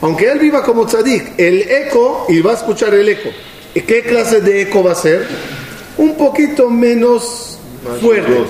aunque 0.00 0.30
él 0.30 0.38
viva 0.38 0.62
como 0.62 0.86
tzadik, 0.86 1.32
el 1.38 1.62
eco, 1.62 2.26
y 2.28 2.40
va 2.40 2.52
a 2.52 2.54
escuchar 2.54 2.94
el 2.94 3.08
eco. 3.08 3.30
¿Y 3.74 3.80
qué 3.80 4.02
clase 4.02 4.40
de 4.40 4.62
eco 4.62 4.84
va 4.84 4.92
a 4.92 4.94
ser? 4.94 5.26
Un 5.98 6.16
poquito 6.16 6.70
menos 6.70 7.58
fuerte, 8.00 8.44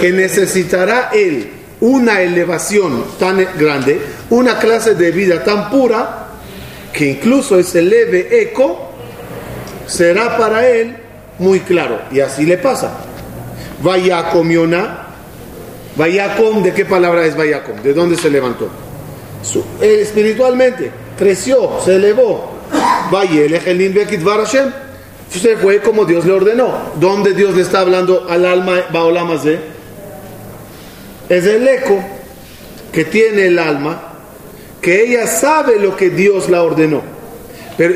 que 0.00 0.12
necesitará 0.12 1.10
él 1.12 1.61
una 1.82 2.20
elevación 2.20 3.04
tan 3.18 3.44
grande, 3.58 4.00
una 4.30 4.58
clase 4.58 4.94
de 4.94 5.10
vida 5.10 5.42
tan 5.42 5.68
pura, 5.68 6.28
que 6.92 7.06
incluso 7.06 7.58
ese 7.58 7.82
leve 7.82 8.28
eco 8.42 8.90
será 9.86 10.36
para 10.38 10.66
él 10.68 10.96
muy 11.40 11.60
claro. 11.60 12.02
Y 12.12 12.20
así 12.20 12.46
le 12.46 12.58
pasa. 12.58 12.98
Vaya 13.82 14.30
comiona. 14.30 15.08
Vayacom, 15.96 16.62
¿de 16.62 16.72
qué 16.72 16.84
palabra 16.84 17.26
es 17.26 17.36
Vayacom? 17.36 17.82
¿De 17.82 17.92
dónde 17.92 18.16
se 18.16 18.30
levantó? 18.30 18.68
Espiritualmente 19.80 20.90
creció, 21.18 21.80
se 21.84 21.96
elevó. 21.96 22.52
Se 25.28 25.56
fue 25.56 25.80
como 25.80 26.04
Dios 26.04 26.24
le 26.24 26.32
ordenó. 26.32 26.92
¿Dónde 27.00 27.34
Dios 27.34 27.56
le 27.56 27.62
está 27.62 27.80
hablando 27.80 28.26
al 28.30 28.46
alma 28.46 28.82
Baolamazé? 28.92 29.81
Es 31.32 31.46
el 31.46 31.66
eco 31.66 31.98
que 32.92 33.06
tiene 33.06 33.46
el 33.46 33.58
alma, 33.58 34.18
que 34.82 35.02
ella 35.02 35.26
sabe 35.26 35.78
lo 35.78 35.96
que 35.96 36.10
Dios 36.10 36.50
la 36.50 36.62
ordenó. 36.62 37.00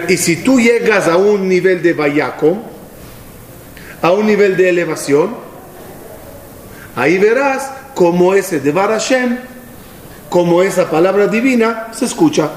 Y 0.09 0.17
si 0.17 0.37
tú 0.37 0.59
llegas 0.59 1.07
a 1.07 1.19
un 1.19 1.47
nivel 1.47 1.83
de 1.83 1.93
Vayacom, 1.93 2.63
a 4.01 4.11
un 4.13 4.27
nivel 4.27 4.57
de 4.57 4.71
elevación, 4.71 5.37
ahí 6.95 7.19
verás 7.19 7.71
cómo 7.95 8.33
ese 8.33 8.61
de 8.61 8.73
Hashem, 8.73 9.37
como 10.31 10.63
esa 10.63 10.91
palabra 10.91 11.27
divina 11.27 11.89
se 11.93 12.07
escucha. 12.07 12.51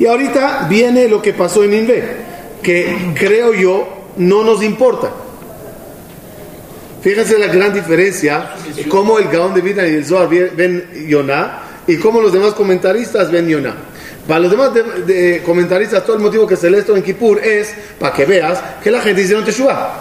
Y 0.00 0.06
ahorita 0.06 0.66
viene 0.68 1.06
lo 1.06 1.22
que 1.22 1.32
pasó 1.32 1.62
en 1.62 1.74
Inve, 1.74 2.02
que 2.60 3.12
creo 3.14 3.54
yo 3.54 3.86
no 4.16 4.42
nos 4.42 4.64
importa. 4.64 5.12
Fíjense 7.04 7.38
la 7.38 7.48
gran 7.48 7.72
diferencia, 7.74 8.54
cómo 8.88 9.18
el 9.18 9.28
Gaón 9.28 9.52
de 9.52 9.60
Vida 9.60 9.86
y 9.86 9.94
el 9.94 10.06
Zohar 10.06 10.26
ven 10.28 10.88
Yonah 11.06 11.60
y 11.86 11.98
cómo 11.98 12.18
los 12.22 12.32
demás 12.32 12.54
comentaristas 12.54 13.30
ven 13.30 13.46
Yonah. 13.46 13.74
Para 14.26 14.40
los 14.40 14.50
demás 14.50 14.72
de- 14.72 14.82
de 15.04 15.42
comentaristas, 15.42 16.02
todo 16.06 16.16
el 16.16 16.22
motivo 16.22 16.46
que 16.46 16.56
se 16.56 16.70
lee 16.70 16.78
esto 16.78 16.96
en 16.96 17.02
Kippur 17.02 17.38
es 17.44 17.74
para 18.00 18.14
que 18.16 18.24
veas 18.24 18.58
que 18.82 18.90
la 18.90 19.02
gente 19.02 19.20
hicieron 19.20 19.44
Teshuvah. 19.44 20.00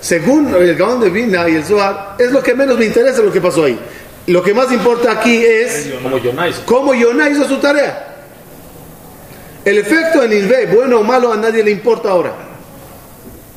Según 0.00 0.52
el 0.52 0.74
Gaón 0.74 0.98
de 1.00 1.10
Vina 1.10 1.48
y 1.48 1.54
el 1.54 1.64
Zohar, 1.64 2.16
es 2.18 2.32
lo 2.32 2.42
que 2.42 2.54
menos 2.54 2.76
me 2.76 2.86
interesa 2.86 3.22
lo 3.22 3.32
que 3.32 3.40
pasó 3.40 3.62
ahí. 3.64 3.78
Lo 4.26 4.42
que 4.42 4.52
más 4.52 4.72
importa 4.72 5.12
aquí 5.12 5.44
es 5.44 5.86
cómo 6.64 6.92
Yonah 6.92 7.30
hizo 7.30 7.46
su 7.46 7.58
tarea. 7.58 8.16
El 9.64 9.78
efecto 9.78 10.24
en 10.24 10.32
Inve, 10.32 10.66
bueno 10.66 10.98
o 10.98 11.04
malo, 11.04 11.32
a 11.32 11.36
nadie 11.36 11.62
le 11.62 11.70
importa 11.70 12.10
ahora. 12.10 12.32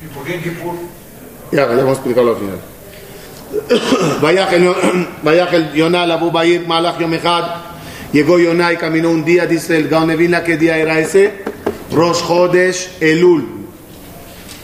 ¿Y 0.04 0.06
por 0.14 0.24
qué 0.24 0.34
en 0.36 0.42
Kippur? 0.42 0.74
Ya, 1.52 1.62
ya 1.62 1.76
vamos 1.76 1.88
a 1.88 1.92
explicarlo 1.92 2.30
al 2.30 2.36
final. 2.36 2.58
Vaya 4.22 4.48
que 4.48 4.56
que 5.72 5.78
Yonah 5.78 6.06
la 6.06 6.16
Bubayir 6.16 6.66
Malach 6.66 6.98
Yom 6.98 7.12
Echad. 7.14 7.44
Llegó 8.12 8.38
Yonah 8.38 8.72
y 8.72 8.76
caminó 8.76 9.10
un 9.10 9.24
día, 9.24 9.46
dice 9.46 9.76
el 9.76 9.88
Gaon 9.88 10.08
de 10.08 10.16
Vilna, 10.16 10.42
¿qué 10.42 10.56
día 10.56 10.76
era 10.76 10.98
ese? 10.98 11.42
Rosh 11.92 12.26
Chodesh 12.26 12.96
Elul. 13.00 13.44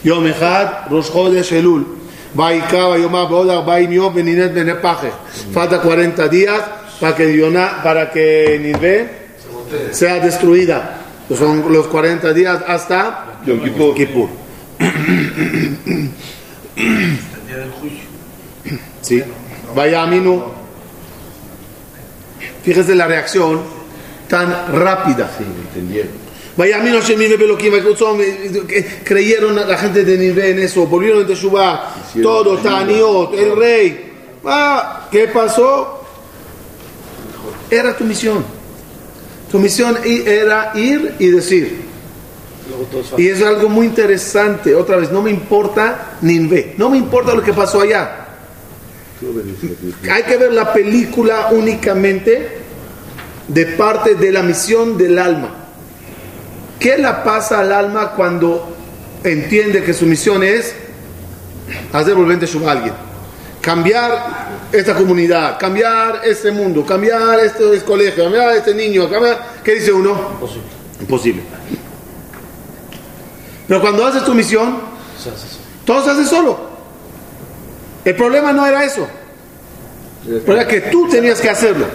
Yom 0.05 0.27
Echad, 0.27 0.89
Rosh 0.91 1.11
Chodesh 1.13 1.53
Elul. 1.53 1.87
Vaiká, 2.35 2.89
Vayomá, 2.89 3.25
Boda, 3.25 3.61
Vaim 3.61 3.91
Yom, 3.91 4.15
Beninet, 4.15 4.53
Benepaje. 4.53 5.11
Falta 5.53 5.81
40 5.81 6.29
días 6.29 6.61
para 7.01 7.17
que 7.17 7.37
Yonah, 7.37 7.83
para 7.83 8.11
que 8.11 8.59
Ninvé 8.61 9.09
sea 9.91 10.21
destruida. 10.21 11.01
Son 11.37 11.73
los 11.73 11.89
40 11.89 12.33
días 12.33 12.63
hasta 12.67 13.41
Yom 13.45 13.61
Kippur. 13.61 13.95
Kippur. 13.95 14.29
El 16.77 17.47
día 17.47 17.57
del 17.57 17.71
juicio. 17.73 18.05
¿Sí? 19.01 19.23
Vaya 19.75 20.03
Aminu. 20.03 20.43
Fíjese 22.63 22.95
la 22.95 23.07
reacción 23.07 23.61
tan 24.29 24.73
rápida. 24.73 25.31
Sí, 25.39 25.45
entendieron. 25.45 26.13
Vaya 26.57 26.79
Aminu 26.79 26.99
creyeron 29.05 29.57
la 29.57 29.77
gente 29.79 30.05
de 30.05 30.19
Nive 30.19 30.51
en 30.51 30.59
eso, 30.61 30.87
volvieron 30.87 31.21
de 31.21 31.27
Teshuvah, 31.27 31.95
todo, 32.23 32.57
Taniot, 32.59 33.35
el 33.35 33.57
rey. 33.57 34.13
Ah, 34.45 35.09
¿qué 35.11 35.29
pasó? 35.29 36.03
Era 37.71 37.97
tu 37.97 38.05
misión. 38.05 38.45
Tu 39.51 39.59
misión 39.59 39.99
era 40.05 40.73
ir 40.75 41.15
y 41.19 41.29
decir. 41.29 41.86
Y 43.17 43.29
es 43.29 43.43
algo 43.43 43.69
muy 43.69 43.87
interesante. 43.87 44.75
Otra 44.75 44.97
vez, 44.97 45.11
no 45.11 45.23
me 45.23 45.31
importa 45.31 46.17
Ninvé. 46.21 46.75
No 46.77 46.91
me 46.91 46.99
importa 46.99 47.35
lo 47.35 47.43
que 47.43 47.53
pasó 47.53 47.81
allá. 47.81 48.27
Hay 50.11 50.23
que 50.25 50.37
ver 50.37 50.53
la 50.53 50.73
película 50.73 51.49
únicamente 51.53 52.59
de 53.49 53.67
parte 53.67 54.15
de 54.15 54.33
la 54.33 54.43
misión 54.43 54.99
del 54.99 55.19
alma. 55.19 55.55
¿Qué 56.79 56.99
le 56.99 57.09
pasa 57.25 57.61
al 57.61 57.73
alma 57.73 58.13
cuando 58.13 58.77
entiende 59.25 59.83
que 59.83 59.95
su 59.95 60.05
misión 60.05 60.43
es 60.43 60.75
hacer 61.93 62.15
volvente 62.15 62.47
a 62.47 62.71
alguien? 62.71 62.93
Cambiar 63.63 64.69
esta 64.71 64.95
comunidad, 64.95 65.59
cambiar 65.59 66.21
este 66.25 66.53
mundo, 66.53 66.85
cambiar 66.85 67.41
este 67.41 67.81
colegio, 67.85 68.25
cambiar 68.25 68.57
este 68.57 68.75
niño, 68.75 69.09
cambiar... 69.11 69.55
¿Qué 69.65 69.75
dice 69.77 69.93
uno? 69.93 70.11
Imposible. 70.11 70.69
Imposible. 71.01 71.43
Pero 73.69 73.81
cuando 73.81 74.07
haces 74.07 74.25
tu 74.25 74.35
misión, 74.35 74.79
todo 75.85 76.05
se 76.05 76.11
hace 76.11 76.25
solo. 76.25 76.59
El 78.05 78.15
problema 78.15 78.53
no 78.53 78.65
era 78.65 78.85
eso. 78.85 79.07
Era 80.47 80.67
que 80.67 80.81
tú 80.83 81.09
tenías 81.09 81.41
que 81.41 81.51
hacerlo. 81.51 81.87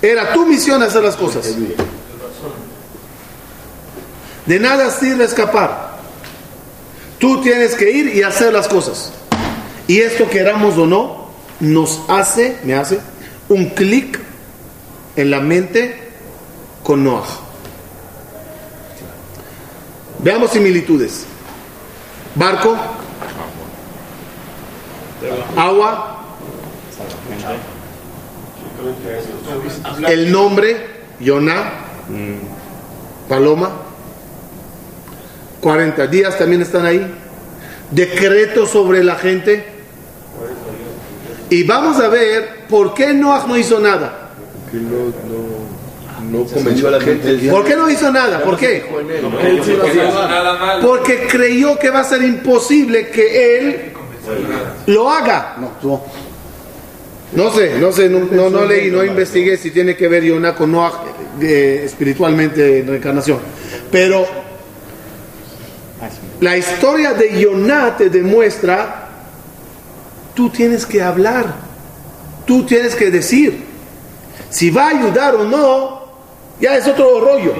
Era 0.00 0.32
tu 0.32 0.46
misión 0.46 0.82
hacer 0.82 1.02
las 1.02 1.16
cosas. 1.16 1.54
De 4.46 4.58
nada 4.58 4.90
sirve 4.90 5.24
escapar. 5.24 5.98
Tú 7.18 7.40
tienes 7.40 7.74
que 7.74 7.90
ir 7.90 8.16
y 8.16 8.22
hacer 8.22 8.52
las 8.52 8.68
cosas. 8.68 9.12
Y 9.86 10.00
esto, 10.00 10.28
queramos 10.28 10.76
o 10.76 10.86
no, 10.86 11.28
nos 11.60 12.00
hace, 12.08 12.58
me 12.64 12.74
hace, 12.74 12.98
un 13.48 13.70
clic 13.70 14.18
en 15.16 15.30
la 15.30 15.40
mente 15.40 16.10
con 16.82 17.04
Noah. 17.04 17.24
Veamos 20.22 20.52
similitudes. 20.52 21.26
Barco, 22.34 22.76
agua, 25.56 26.18
el 30.08 30.32
nombre, 30.32 30.76
Yoná, 31.20 31.72
Paloma, 33.28 33.70
40 35.60 36.06
días 36.06 36.38
también 36.38 36.62
están 36.62 36.86
ahí, 36.86 37.04
decreto 37.90 38.66
sobre 38.66 39.04
la 39.04 39.16
gente. 39.16 39.66
Y 41.50 41.64
vamos 41.64 42.00
a 42.00 42.08
ver 42.08 42.66
por 42.68 42.94
qué 42.94 43.12
Noah 43.12 43.44
no 43.46 43.58
hizo 43.58 43.78
nada. 43.78 44.30
No, 46.32 46.38
no, 46.38 46.44
no 46.44 46.50
convenció 46.50 46.88
a 46.88 46.92
la 46.92 47.00
gente. 47.00 47.50
¿Por 47.50 47.64
qué 47.64 47.76
no 47.76 47.90
hizo 47.90 48.10
nada? 48.10 48.42
¿Por 48.42 48.56
qué? 48.56 48.84
Porque 50.82 51.26
creyó 51.28 51.78
que 51.78 51.90
va 51.90 52.00
a 52.00 52.04
ser 52.04 52.22
imposible 52.22 53.08
que 53.08 53.58
él 53.58 53.92
lo 54.86 55.10
haga. 55.10 55.56
No 57.32 57.50
sé, 57.50 57.78
no 57.78 57.92
sé, 57.92 58.08
no, 58.10 58.20
no, 58.30 58.50
no 58.50 58.64
leí, 58.64 58.90
no 58.90 59.02
investigué 59.02 59.56
si 59.56 59.70
tiene 59.70 59.96
que 59.96 60.06
ver 60.06 60.22
Yonah 60.22 60.54
con 60.54 60.70
Noah 60.70 61.04
eh, 61.40 61.82
espiritualmente 61.84 62.80
en 62.80 62.86
reencarnación. 62.88 63.38
Pero 63.90 64.26
la 66.40 66.56
historia 66.56 67.14
de 67.14 67.40
Yonah 67.40 67.96
te 67.96 68.10
demuestra, 68.10 69.08
tú 70.34 70.50
tienes 70.50 70.84
que 70.84 71.00
hablar, 71.00 71.54
tú 72.44 72.64
tienes 72.64 72.94
que 72.94 73.10
decir. 73.10 73.64
Si 74.50 74.70
va 74.70 74.88
a 74.88 74.90
ayudar 74.90 75.34
o 75.36 75.44
no, 75.44 76.01
ya 76.62 76.78
es 76.78 76.86
otro 76.86 77.20
rollo. 77.20 77.52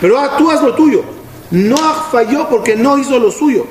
Pero 0.00 0.18
ah, 0.18 0.36
tú 0.38 0.50
haz 0.50 0.62
lo 0.62 0.74
tuyo. 0.74 1.04
Noah 1.50 2.08
falló 2.10 2.48
porque 2.48 2.74
no 2.74 2.96
hizo 2.96 3.18
lo 3.18 3.30
suyo. 3.30 3.66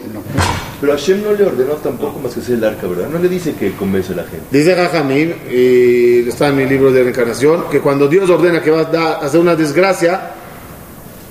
Pero 0.79 0.93
Hashem 0.93 1.23
no 1.23 1.31
le 1.33 1.45
ordenó 1.45 1.73
tampoco 1.73 2.19
más 2.19 2.33
que 2.33 2.39
hacer 2.39 2.55
el 2.55 2.63
arca, 2.63 2.87
¿verdad? 2.87 3.09
No 3.09 3.19
le 3.19 3.27
dice 3.27 3.53
que 3.53 3.73
convence 3.73 4.13
a 4.13 4.17
la 4.17 4.23
gente. 4.23 4.45
Dice 4.51 4.75
Jajamín, 4.75 5.35
y 5.51 6.29
está 6.29 6.47
en 6.47 6.57
mi 6.57 6.65
libro 6.65 6.91
de 6.91 7.03
reencarnación, 7.03 7.65
que 7.69 7.81
cuando 7.81 8.07
Dios 8.07 8.29
ordena 8.29 8.61
que 8.61 8.69
va 8.69 8.81
a 8.81 9.25
hacer 9.25 9.39
una 9.39 9.55
desgracia, 9.55 10.31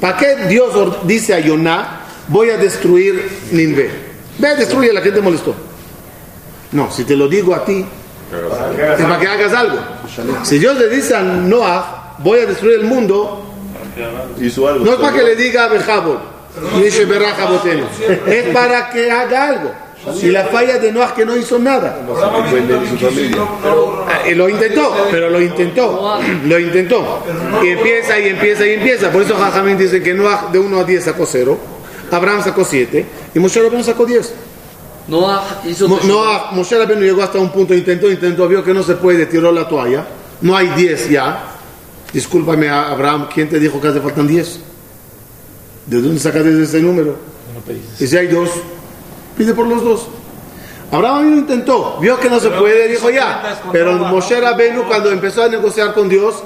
¿para 0.00 0.16
qué 0.16 0.46
Dios 0.48 0.72
dice 1.04 1.34
a 1.34 1.40
Yoná, 1.40 2.00
voy 2.28 2.50
a 2.50 2.56
destruir 2.56 3.28
Ninvé? 3.52 3.90
Ve, 4.38 4.56
destruye, 4.56 4.92
la 4.92 5.00
gente 5.00 5.20
molestó. 5.20 5.54
No, 6.72 6.90
si 6.90 7.04
te 7.04 7.16
lo 7.16 7.28
digo 7.28 7.54
a 7.54 7.64
ti, 7.64 7.84
es 8.32 9.02
para 9.02 9.18
que 9.18 9.26
hagas 9.26 9.52
algo. 9.52 9.78
Si 10.44 10.58
Dios 10.58 10.78
le 10.78 10.88
dice 10.88 11.14
a 11.14 11.22
Noah, 11.22 11.99
voy 12.22 12.40
a 12.40 12.46
destruir 12.46 12.80
el 12.80 12.84
mundo, 12.84 13.44
Hizo 14.40 14.68
algo. 14.68 14.84
no 14.84 14.92
es 14.92 14.98
para 14.98 15.12
que 15.16 15.22
le 15.22 15.36
diga 15.36 15.64
a 15.64 15.68
Bejabot, 15.68 16.20
dice 16.82 17.04
Berraja 17.04 17.46
Boteno, 17.46 17.86
es 18.26 18.44
para 18.54 18.90
que 18.90 19.10
haga 19.10 19.48
algo. 19.48 19.72
Y 20.22 20.28
la 20.28 20.44
falla 20.44 20.78
de 20.78 20.92
Noah 20.92 21.12
que 21.14 21.26
no 21.26 21.36
hizo 21.36 21.58
nada. 21.58 22.00
Ah, 24.08 24.20
y 24.26 24.34
lo 24.34 24.48
intentó, 24.48 24.94
pero 25.10 25.28
lo 25.28 25.40
intentó, 25.42 26.18
lo 26.46 26.58
intentó. 26.58 27.22
Y 27.62 27.68
empieza 27.68 28.18
y 28.18 28.28
empieza 28.28 28.66
y 28.66 28.72
empieza. 28.74 29.10
Por 29.12 29.22
eso 29.22 29.36
Jajamín 29.36 29.76
dice 29.76 30.02
que 30.02 30.14
Noah 30.14 30.48
de 30.50 30.58
1 30.58 30.80
a 30.80 30.84
10 30.84 31.04
sacó 31.04 31.26
0, 31.26 31.58
Abraham 32.10 32.42
sacó 32.42 32.64
7 32.64 33.04
y 33.34 33.38
Moshe 33.38 33.60
Rabbeinu 33.62 33.84
sacó 33.84 34.06
10. 34.06 34.32
Noah 35.08 35.60
hizo. 35.66 35.86
Noah, 35.86 36.52
Moshe 36.52 36.78
Rabbeinu 36.78 37.02
llegó 37.02 37.22
hasta 37.22 37.38
un 37.38 37.50
punto, 37.50 37.74
intentó, 37.74 38.10
intentó, 38.10 38.48
vio 38.48 38.64
que 38.64 38.72
no 38.72 38.82
se 38.82 38.94
puede, 38.94 39.26
tiró 39.26 39.52
la 39.52 39.68
toalla. 39.68 40.06
No 40.40 40.56
hay 40.56 40.68
10 40.68 41.10
ya. 41.10 41.49
Discúlpame, 42.12 42.68
Abraham, 42.68 43.28
¿quién 43.32 43.48
te 43.48 43.58
dijo 43.58 43.80
que 43.80 43.88
hace 43.88 44.00
faltan 44.00 44.26
10? 44.26 44.60
¿De 45.86 46.00
dónde 46.00 46.20
sacas 46.20 46.44
ese 46.44 46.80
número? 46.80 47.16
Y 47.98 48.06
si 48.06 48.16
hay 48.16 48.26
dos, 48.26 48.50
pide 49.36 49.54
por 49.54 49.66
los 49.66 49.84
dos. 49.84 50.08
Abraham 50.92 51.30
lo 51.30 51.36
intentó, 51.38 51.98
vio 52.00 52.18
que 52.18 52.28
no 52.28 52.40
se 52.40 52.50
puede, 52.50 52.88
dijo 52.88 53.10
ya. 53.10 53.60
Pero 53.70 53.96
Moshe 53.96 54.40
Rabbeinu 54.40 54.84
cuando 54.88 55.12
empezó 55.12 55.44
a 55.44 55.48
negociar 55.48 55.94
con 55.94 56.08
Dios 56.08 56.42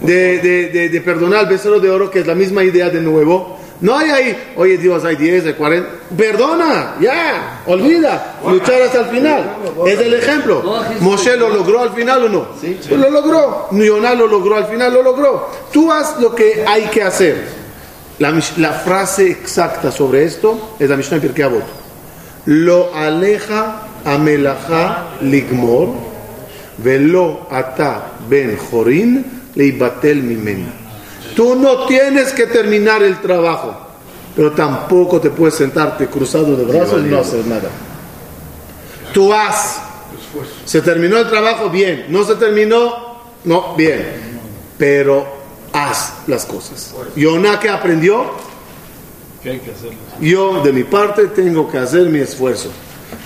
de, 0.00 0.38
de, 0.38 0.68
de, 0.70 0.88
de 0.88 1.00
perdonar 1.00 1.44
el 1.44 1.50
becerro 1.50 1.78
de 1.78 1.88
oro, 1.88 2.10
que 2.10 2.20
es 2.20 2.26
la 2.26 2.34
misma 2.34 2.64
idea 2.64 2.90
de 2.90 3.00
nuevo, 3.00 3.57
no 3.80 3.96
hay 3.96 4.10
ahí, 4.10 4.52
oye 4.56 4.76
Dios, 4.76 5.04
hay 5.04 5.14
10, 5.14 5.46
hay 5.46 5.54
40, 5.54 5.88
perdona, 6.16 6.96
ya, 7.00 7.62
olvida, 7.66 8.38
luchar 8.44 8.82
hasta 8.82 9.00
el 9.00 9.06
final. 9.06 9.56
Es 9.86 10.00
el 10.00 10.14
ejemplo. 10.14 10.62
Moshe 11.00 11.36
lo 11.36 11.48
logró 11.48 11.82
al 11.82 11.90
final 11.90 12.24
o 12.24 12.28
no? 12.28 12.48
Lo 12.90 13.10
logró. 13.10 13.68
Yoná 13.70 14.14
lo 14.14 14.26
logró 14.26 14.56
al 14.56 14.66
final, 14.66 14.92
lo 14.92 15.02
logró. 15.02 15.50
Tú 15.72 15.92
haz 15.92 16.18
lo 16.20 16.34
que 16.34 16.64
hay 16.66 16.84
que 16.86 17.02
hacer. 17.02 17.58
La, 18.18 18.72
frase 18.72 19.30
exacta 19.30 19.92
sobre 19.92 20.24
esto 20.24 20.74
es 20.80 20.90
la 20.90 20.96
Mishnah 20.96 21.20
Pirkei 21.20 21.44
Avot. 21.44 21.62
Lo 22.46 22.92
aleja 22.94 23.82
amelaja 24.04 25.10
ligmor 25.20 25.90
velo 26.78 27.46
ata 27.50 28.18
ben 28.28 28.56
jorin 28.56 29.24
leibatel 29.54 30.22
mimen. 30.22 30.66
Tú 31.38 31.54
no 31.54 31.86
tienes 31.86 32.32
que 32.32 32.48
terminar 32.48 33.00
el 33.00 33.20
trabajo, 33.20 33.72
pero 34.34 34.50
tampoco 34.50 35.20
te 35.20 35.30
puedes 35.30 35.54
sentarte 35.54 36.08
cruzado 36.08 36.56
de 36.56 36.64
brazos 36.64 37.00
y 37.00 37.08
no 37.08 37.20
hacer 37.20 37.46
nada. 37.46 37.70
Tú 39.14 39.32
haz. 39.32 39.80
Se 40.64 40.80
terminó 40.80 41.16
el 41.16 41.28
trabajo, 41.28 41.70
bien. 41.70 42.06
No 42.08 42.24
se 42.24 42.34
terminó, 42.34 43.20
no, 43.44 43.76
bien. 43.76 44.40
Pero 44.78 45.28
haz 45.72 46.14
las 46.26 46.44
cosas. 46.44 46.92
Yonah 47.14 47.60
que 47.60 47.68
aprendió, 47.68 48.32
yo 50.20 50.60
de 50.60 50.72
mi 50.72 50.82
parte 50.82 51.28
tengo 51.28 51.70
que 51.70 51.78
hacer 51.78 52.08
mi 52.08 52.18
esfuerzo. 52.18 52.72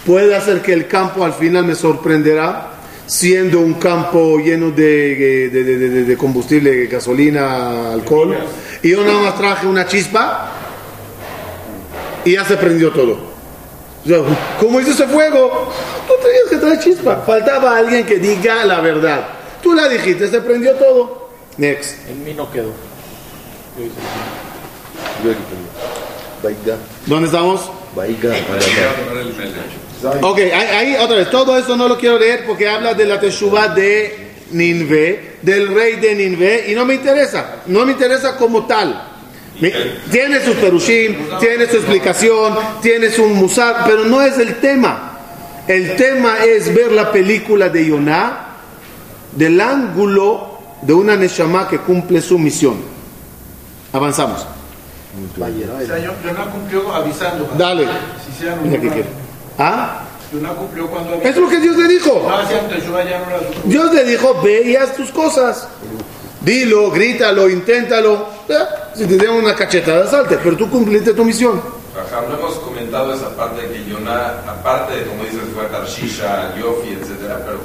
Puede 0.05 0.37
hacer 0.37 0.61
que 0.61 0.75
el 0.75 0.87
campo 0.87 1.25
al 1.25 1.33
final 1.33 1.65
me 1.65 1.75
sorprenderá, 1.75 2.72
siendo 3.07 3.61
un 3.61 3.75
campo 3.75 4.39
lleno 4.39 4.71
de, 4.71 5.51
de- 5.51 5.65
de- 5.65 5.79
de- 5.79 6.05
de 6.05 6.17
combustible, 6.17 6.87
gasolina, 6.87 7.93
alcohol, 7.93 8.37
y 8.83 8.91
yo 8.91 9.05
nada 9.05 9.21
más 9.21 9.37
traje 9.39 9.67
una 9.67 9.87
chispa 9.87 10.51
y 12.25 12.33
ya 12.33 12.45
se 12.45 12.57
prendió 12.57 12.91
todo. 12.91 13.33
¿Cómo 14.59 14.81
hizo 14.81 14.91
ese 14.91 15.07
fuego? 15.07 15.73
Tú 16.09 16.15
tenías 16.23 16.45
que 16.51 16.57
traer 16.57 16.79
chispa. 16.81 17.23
Faltaba 17.25 17.77
alguien 17.77 18.05
que 18.05 18.19
diga 18.19 18.65
la 18.65 18.81
verdad. 18.81 19.29
Tú 19.63 19.75
la 19.75 19.89
dijiste, 19.89 20.29
se 20.29 20.41
prendió 20.41 20.73
todo. 20.75 21.31
Next. 21.57 22.09
En 22.09 22.25
mí 22.25 22.35
no 22.35 22.51
quedó. 22.51 22.73
¿Dónde 27.07 27.27
estamos? 27.27 27.71
vaiga, 27.95 28.31
Ok, 30.23 30.39
ahí, 30.39 30.53
ahí 30.53 30.97
otra 31.01 31.17
vez, 31.17 31.31
todo 31.31 31.57
eso 31.57 31.77
no 31.77 31.89
lo 31.89 31.97
quiero 31.99 32.19
leer 32.19 32.45
porque 32.47 32.69
habla 32.69 32.95
de 32.95 33.05
la 33.05 33.21
teshuva 33.21 33.69
de 33.69 34.31
Ninvé, 34.53 35.37
del 35.43 35.75
rey 35.75 35.97
de 35.97 36.15
Ninvé, 36.15 36.67
y 36.71 36.75
no 36.75 36.85
me 36.85 36.95
interesa, 36.95 37.57
no 37.67 37.87
me 37.87 37.93
interesa 37.93 38.37
como 38.37 38.67
tal. 38.67 39.09
Me- 39.61 39.71
tiene 40.11 40.41
sus 40.41 40.57
perushim, 40.57 41.17
tiene 41.39 41.67
su 41.69 41.77
explicación, 41.77 42.55
tiene 42.83 43.11
su 43.11 43.25
musar, 43.27 43.83
pero 43.87 44.05
no 44.05 44.21
es 44.23 44.39
el 44.39 44.57
tema. 44.57 45.19
El 45.69 45.95
tema 45.97 46.39
es 46.45 46.75
ver 46.75 46.91
la 46.93 47.13
película 47.13 47.69
de 47.69 47.87
Yonah 47.87 48.49
del 49.33 49.61
ángulo 49.61 50.59
de 50.83 50.93
una 50.93 51.17
Neshama 51.17 51.69
que 51.69 51.79
cumple 51.79 52.21
su 52.21 52.39
misión. 52.39 52.77
Avanzamos. 53.93 54.41
O 54.43 55.87
sea, 55.87 55.99
yo, 55.99 56.13
yo 56.25 56.33
no 56.33 56.51
cumplió 56.51 56.93
avisando. 56.93 57.49
Dale. 57.57 57.87
Si 58.27 58.43
se 58.45 58.51
¿Ah? 59.63 60.03
Cumplió 60.59 60.89
cuando 60.89 61.15
había... 61.15 61.29
Es 61.29 61.37
lo 61.37 61.49
que 61.49 61.61
Dios 61.61 61.77
le 61.77 61.87
dijo. 61.89 62.29
Dios 63.65 63.95
le 63.95 64.05
dijo, 64.05 64.41
ve 64.43 64.63
y 64.65 64.77
haz 64.77 64.97
tus 64.97 65.11
cosas. 65.11 65.69
Dilo, 66.41 66.91
grítalo, 66.91 67.49
inténtalo. 67.49 68.27
Ya, 68.49 68.91
Si 68.95 69.07
te 69.07 69.17
dieron 69.17 69.37
una 69.37 69.55
cachetada, 69.55 70.07
salte, 70.09 70.39
pero 70.43 70.57
tú 70.57 70.69
cumpliste 70.69 71.15
tu 71.15 71.25
misión. 71.25 71.63
Ajá, 71.95 72.23
no 72.29 72.39
hemos 72.39 72.55
comentado 72.55 73.15
esa 73.15 73.29
parte 73.37 73.69
de 73.69 73.75
que 73.75 73.91
Yonah, 73.91 74.43
aparte 74.49 74.97
de, 74.97 75.05
como 75.05 75.23
dices, 75.23 75.43
fue 75.55 75.65
a 75.65 75.69
Tarshisha, 75.69 76.57
Yofi, 76.59 76.97
etcétera, 77.01 77.39
pero 77.45 77.59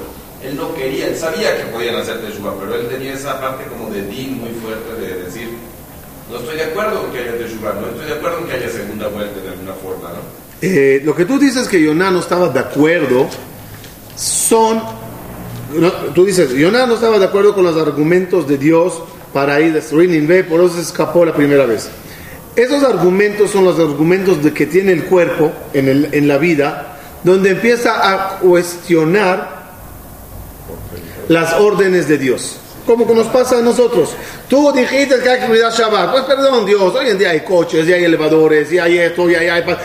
él 0.44 0.56
no 0.56 0.72
quería, 0.74 1.08
él 1.08 1.16
sabía 1.16 1.56
que 1.56 1.64
podían 1.72 1.96
hacer 1.96 2.20
Teshuvah, 2.20 2.54
pero 2.60 2.74
él 2.74 2.88
tenía 2.88 3.14
esa 3.14 3.40
parte 3.40 3.64
como 3.64 3.90
de 3.90 4.02
din 4.02 4.38
muy 4.38 4.50
fuerte 4.60 5.00
de 5.00 5.24
decir, 5.24 5.56
no 6.30 6.38
estoy 6.38 6.56
de 6.58 6.64
acuerdo 6.64 7.06
en 7.06 7.12
que 7.12 7.18
haya 7.20 7.38
Teshuvah, 7.38 7.72
no 7.80 7.86
estoy 7.88 8.06
de 8.06 8.12
acuerdo 8.12 8.38
en 8.38 8.46
que 8.46 8.52
haya 8.52 8.68
segunda 8.68 9.08
vuelta 9.08 9.40
de 9.40 9.48
alguna 9.48 9.72
forma, 9.72 10.08
¿no? 10.10 10.47
Eh, 10.60 11.00
lo 11.04 11.14
que 11.14 11.24
tú 11.24 11.38
dices 11.38 11.68
que 11.68 11.80
Yoná 11.82 12.10
no 12.10 12.18
estaba 12.20 12.48
de 12.48 12.58
acuerdo 12.60 13.28
son. 14.16 14.82
no, 15.76 15.90
tú 16.14 16.24
dices, 16.24 16.50
Yoná 16.52 16.86
no 16.86 16.94
estaba 16.94 17.18
de 17.18 17.26
acuerdo 17.26 17.54
con 17.54 17.64
los 17.64 17.76
argumentos 17.76 18.48
de 18.48 18.58
Dios 18.58 19.02
para 19.32 19.60
ir 19.60 19.76
a 19.80 19.94
Ninvé, 19.96 20.42
por 20.44 20.60
eso 20.60 20.74
se 20.74 20.80
escapó 20.82 21.24
la 21.24 21.32
primera 21.34 21.64
vez. 21.66 21.88
Esos 22.56 22.82
argumentos 22.82 23.50
son 23.50 23.64
los 23.64 23.78
argumentos 23.78 24.42
de 24.42 24.52
que 24.52 24.66
tiene 24.66 24.90
el 24.92 25.04
cuerpo 25.04 25.52
en, 25.72 25.88
el- 25.88 26.08
en 26.12 26.26
la 26.26 26.38
vida, 26.38 26.98
donde 27.22 27.50
empieza 27.50 28.10
a 28.12 28.38
cuestionar 28.38 29.58
las 31.28 31.52
órdenes 31.54 32.08
de 32.08 32.18
Dios. 32.18 32.58
Como 32.88 33.06
que 33.06 33.14
nos 33.14 33.26
pasa 33.26 33.58
a 33.58 33.60
nosotros. 33.60 34.14
Tú 34.48 34.72
dijiste 34.72 35.16
que 35.22 35.28
hay 35.28 35.40
que 35.40 35.46
cuidar 35.46 35.70
Shabbat. 35.70 36.10
Pues 36.10 36.22
perdón, 36.24 36.64
Dios. 36.64 36.94
Hoy 36.94 37.10
en 37.10 37.18
día 37.18 37.28
hay 37.32 37.40
coches, 37.40 37.86
y 37.86 37.92
hay 37.92 38.04
elevadores, 38.04 38.72
y 38.72 38.78
hay 38.78 38.96
esto, 38.96 39.28
y 39.28 39.34
hay 39.34 39.60
iPad. 39.60 39.76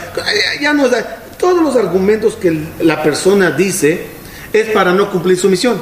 Ya 0.62 0.72
no 0.72 0.86
es- 0.86 1.04
Todos 1.38 1.62
los 1.62 1.76
argumentos 1.76 2.36
que 2.38 2.58
la 2.80 3.04
persona 3.04 3.52
dice 3.52 4.06
es 4.54 4.68
para 4.70 4.94
no 4.94 5.12
cumplir 5.12 5.38
su 5.38 5.50
misión. 5.50 5.82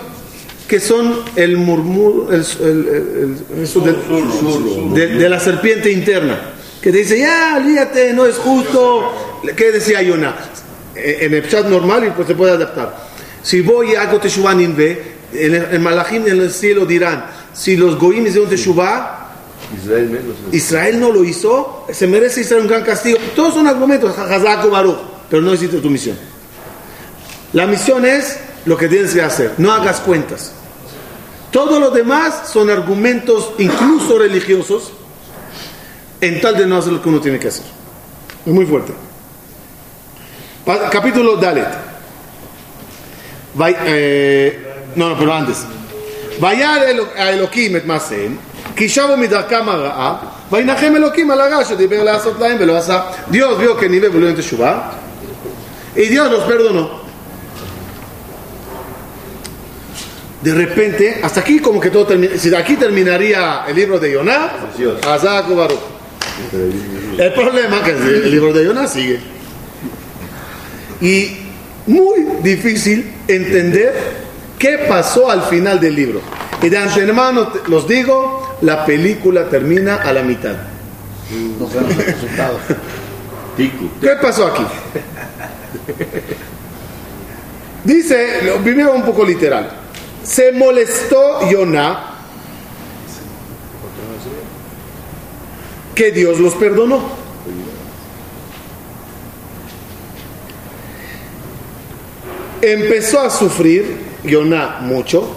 Que 0.68 0.80
son 0.80 1.20
el 1.36 1.58
murmuro, 1.58 2.34
el, 2.34 2.44
el- 2.60 3.38
el- 3.54 3.84
del- 3.84 4.94
de, 4.96 5.08
de 5.20 5.30
la 5.30 5.40
serpiente 5.40 5.92
interna. 5.92 6.40
Que 6.82 6.92
te 6.92 6.98
dice, 6.98 7.20
ya, 7.20 7.58
olvídate, 7.62 8.14
no 8.14 8.26
es 8.26 8.38
justo. 8.38 9.40
¿Qué 9.56 9.72
decía 9.72 10.02
Yonah? 10.02 10.36
Eh, 10.96 11.20
En 11.22 11.36
el 11.36 11.48
chat 11.48 11.68
normal 11.68 12.04
y 12.08 12.10
pues 12.10 12.28
se 12.28 12.34
puede 12.34 12.54
adaptar. 12.54 12.98
Si 13.44 13.62
voy 13.62 13.92
y 13.92 13.96
hago 13.96 14.18
Teshuvah 14.20 14.56
Ninve, 15.34 15.68
el, 15.72 15.80
malachim 15.80 16.28
en 16.28 16.42
el 16.42 16.52
cielo 16.52 16.86
dirán, 16.86 17.26
si 17.54 17.76
los 17.78 17.98
goim 17.98 18.26
hicieron 18.26 18.50
Teshuvah, 18.50 19.30
Israel 19.82 20.10
menos. 20.10 20.36
Israel 20.52 21.00
no 21.00 21.12
lo 21.12 21.24
hizo, 21.24 21.86
se 21.92 22.08
merece 22.08 22.42
Israel 22.42 22.64
un 22.64 22.68
gran 22.68 22.84
castigo. 22.84 23.18
Todos 23.36 23.54
son 23.54 23.68
argumentos, 23.68 24.14
pero 25.30 25.42
no 25.42 25.54
hiciste 25.54 25.78
tu 25.80 25.90
misión. 25.90 26.18
La 27.54 27.68
misión 27.68 28.06
es 28.06 28.38
lo 28.66 28.78
que 28.78 28.88
tienes 28.88 29.14
que 29.14 29.22
hacer, 29.22 29.54
no 29.58 29.72
hagas 29.72 30.00
cuentas. 30.02 30.52
Todo 31.52 31.80
lo 31.80 31.92
demás 31.92 32.50
son 32.52 32.70
argumentos, 32.70 33.52
incluso 33.58 34.18
religiosos, 34.18 34.94
en 36.22 36.40
tal 36.40 36.58
de 36.58 36.66
no 36.66 36.78
hacer 36.78 36.94
lo 36.94 37.02
que 37.02 37.10
uno 37.10 37.20
tiene 37.20 37.40
que 37.40 37.50
hacer. 37.50 37.66
Es 38.46 38.54
muy 38.54 38.66
fuerte. 38.66 38.94
Capítulo 40.92 41.36
Dalet. 41.38 41.68
Vai- 43.56 43.76
eh, 43.86 44.71
no, 44.97 45.09
no, 45.11 45.19
pero 45.19 45.33
antes. 45.33 45.65
וירא 46.41 46.77
אלוק- 46.91 47.17
האלוקים 47.17 47.77
את 47.77 47.87
מעשיהם, 47.87 48.37
כי 48.77 48.89
שבו 48.89 49.17
מדרכם 49.17 49.69
הרעה, 49.69 50.17
וינחם 50.53 50.93
אלוקים 50.97 51.31
על 51.31 51.41
הרע 51.41 51.65
שדיבר 51.65 52.03
לעשות 52.03 52.39
להם 52.41 52.57
ולא 52.61 52.77
עשה. 52.77 53.01
Dios 53.31 53.59
vio 53.59 53.77
que 53.77 53.89
Nive 53.89 54.09
volvió 54.09 54.29
en 54.29 54.37
Teshuvah, 54.37 54.93
y 55.97 56.07
Dios 56.09 56.31
los 56.31 56.45
perdonó. 56.45 57.07
De 60.43 60.55
repente, 60.55 61.21
hasta 61.23 61.41
aquí 61.41 61.59
como 61.59 61.81
que 61.81 61.91
todo 61.91 62.07
termina, 62.07 62.37
si 62.37 62.51
de 62.51 62.57
aquí 62.57 62.77
terminaría 62.77 63.65
el 63.67 63.75
libro 63.75 63.99
de 63.99 64.13
Yonah, 64.13 64.53
Precioso. 64.69 65.11
Hazak 65.11 65.51
o 65.51 65.57
Baruch. 65.57 65.81
El 67.19 67.33
problema 67.33 67.79
es 67.79 67.83
que 67.83 67.91
el 67.91 68.31
libro 68.31 68.53
de 68.53 68.65
Yonah 68.67 68.87
sigue. 68.87 69.19
Y 71.01 71.39
muy 71.87 72.19
difícil 72.43 73.11
entender 73.27 73.95
qué 74.62 74.78
pasó 74.88 75.30
al 75.32 75.42
final 75.42 75.80
del 75.80 75.96
libro. 75.96 76.22
Y 76.62 76.70
de 76.70 76.78
antemano 76.78 77.48
te- 77.48 77.68
los 77.68 77.88
digo, 77.88 78.58
la 78.62 78.86
película 78.86 79.50
termina 79.50 79.96
a 79.96 80.14
la 80.14 80.22
mitad. 80.22 80.54
Tiku. 83.58 83.90
¿Qué 84.02 84.10
pasó 84.22 84.46
aquí? 84.46 84.64
Dice, 87.84 88.42
lo 88.44 88.58
primero 88.58 88.94
un 88.94 89.04
poco 89.04 89.26
literal. 89.26 89.68
Se 90.24 90.52
molestó 90.52 91.50
Yonah 91.50 92.10
que 95.96 96.12
Dios 96.12 96.40
los 96.40 96.54
perdonó. 96.54 97.02
Empezó 102.62 103.22
a 103.22 103.30
sufrir 103.30 104.11
Yonah 104.24 104.80
mucho. 104.82 105.28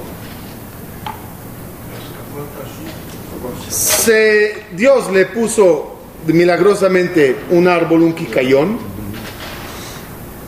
Se, 3.68 4.64
Dios 4.72 5.10
le 5.10 5.26
puso 5.26 5.98
milagrosamente 6.26 7.36
un 7.50 7.68
árbol, 7.68 8.02
un 8.02 8.12
quicayón. 8.14 8.78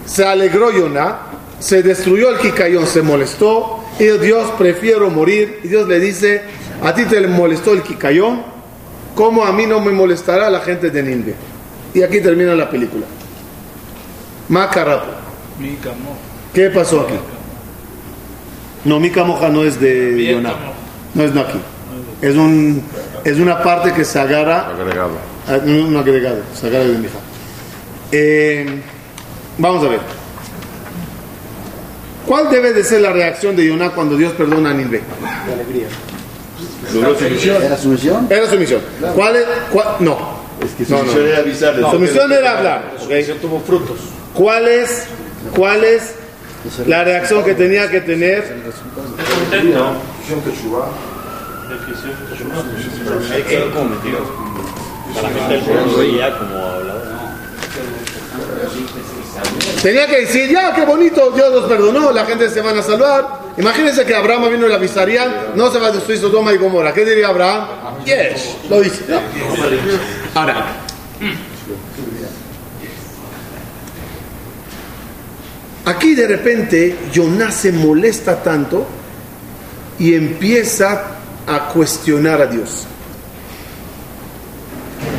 Se 0.04 0.24
alegró 0.24 0.70
Yonah, 0.70 1.18
se 1.58 1.82
destruyó 1.82 2.30
el 2.30 2.38
quicayón, 2.38 2.86
se 2.86 3.02
molestó. 3.02 3.84
Y 3.98 4.04
Dios, 4.18 4.50
prefiero 4.58 5.10
morir. 5.10 5.60
Y 5.64 5.68
Dios 5.68 5.88
le 5.88 5.98
dice, 5.98 6.42
a 6.82 6.94
ti 6.94 7.04
te 7.04 7.26
molestó 7.26 7.72
el 7.72 7.82
quicayón, 7.82 8.42
como 9.14 9.44
a 9.44 9.52
mí 9.52 9.66
no 9.66 9.80
me 9.80 9.92
molestará 9.92 10.50
la 10.50 10.60
gente 10.60 10.90
de 10.90 11.02
Nínive. 11.02 11.34
Y 11.94 12.02
aquí 12.02 12.20
termina 12.20 12.54
la 12.54 12.68
película. 12.68 13.06
Macarapo. 14.48 15.12
¿Qué 16.52 16.70
pasó 16.70 17.00
aquí? 17.00 17.14
No, 18.86 19.00
Mika 19.00 19.24
Moja 19.24 19.48
no 19.48 19.64
es 19.64 19.80
de 19.80 20.24
Yonah. 20.32 20.54
No 21.14 21.22
es 21.24 21.34
de 21.34 21.40
aquí. 21.40 21.58
Es, 22.22 22.36
un, 22.36 22.82
es 23.24 23.38
una 23.38 23.60
parte 23.62 23.92
que 23.92 24.04
se 24.04 24.18
agarra 24.18 24.68
Agregado. 24.68 25.10
Ah, 25.48 25.58
no, 25.64 25.86
un 25.88 25.96
agregado, 25.96 26.38
sacar 26.54 26.82
de 26.82 26.98
mi 26.98 27.06
hija. 27.06 27.18
Eh, 28.12 28.80
vamos 29.58 29.84
a 29.84 29.88
ver. 29.88 30.00
¿Cuál 32.26 32.48
debe 32.50 32.72
de 32.72 32.82
ser 32.84 33.00
la 33.00 33.12
reacción 33.12 33.54
de 33.56 33.66
Yonah 33.66 33.90
cuando 33.90 34.16
Dios 34.16 34.32
perdona 34.32 34.72
a? 34.72 35.00
Logró 36.94 37.18
su 37.18 37.24
misión. 37.28 37.62
¿Era 37.62 37.76
su 37.76 37.88
misión? 37.88 38.26
Era 38.30 38.50
su 38.50 38.56
misión. 38.56 38.80
¿Cuál 39.14 39.36
es? 39.36 39.44
cuál- 39.72 39.96
no. 40.00 40.16
Es 40.64 40.70
que 40.72 40.84
su 40.84 40.92
No, 40.92 40.98
no. 40.98 41.04
misión 41.04 41.26
era 41.26 41.38
avisarles. 41.38 41.90
Su 41.90 41.98
misión 41.98 42.32
era 42.32 42.58
hablar. 42.58 42.92
¿ok? 43.04 43.10
tuvo 43.40 43.60
frutos. 43.60 43.98
¿Cuál 44.34 44.68
es, 44.68 45.04
cuál 45.54 45.82
es 45.84 46.14
la 46.86 47.04
reacción 47.04 47.44
que 47.44 47.54
tenía 47.54 47.90
que 47.90 48.00
tener? 48.00 48.62
Tenía 59.82 60.06
que 60.06 60.20
decir, 60.20 60.50
ya, 60.50 60.74
qué 60.74 60.84
bonito, 60.84 61.30
Dios 61.30 61.52
los 61.52 61.64
perdonó, 61.66 62.10
la 62.10 62.24
gente 62.24 62.48
se 62.48 62.60
van 62.60 62.78
a 62.78 62.82
salvar. 62.82 63.46
Imagínense 63.56 64.04
que 64.04 64.14
Abraham 64.14 64.50
vino 64.50 64.66
y 64.66 64.68
le 64.68 64.74
avisaría, 64.74 65.52
no 65.54 65.70
se 65.70 65.78
va 65.78 65.88
a 65.88 65.92
destruir 65.92 66.20
Sodoma 66.20 66.52
y 66.52 66.56
Gomorra. 66.56 66.92
¿Qué 66.92 67.04
diría 67.04 67.28
Abraham? 67.28 67.66
Yes, 68.04 68.56
lo 68.68 68.80
dice. 68.80 69.04
¿no? 69.08 69.20
Ahora, 70.34 70.66
aquí 75.86 76.14
de 76.14 76.26
repente 76.26 76.96
Jonás 77.14 77.54
se 77.54 77.72
molesta 77.72 78.42
tanto 78.42 78.86
y 79.98 80.14
empieza 80.14 81.16
a 81.46 81.68
cuestionar 81.68 82.42
a 82.42 82.46
Dios. 82.46 82.86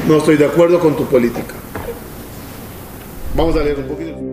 No 0.07 0.17
estoy 0.17 0.37
de 0.37 0.45
acuerdo 0.45 0.79
con 0.79 0.95
tu 0.95 1.05
política. 1.05 1.55
Vamos 3.35 3.55
a 3.55 3.63
leer 3.63 3.79
un 3.79 3.87
poquito. 3.87 4.26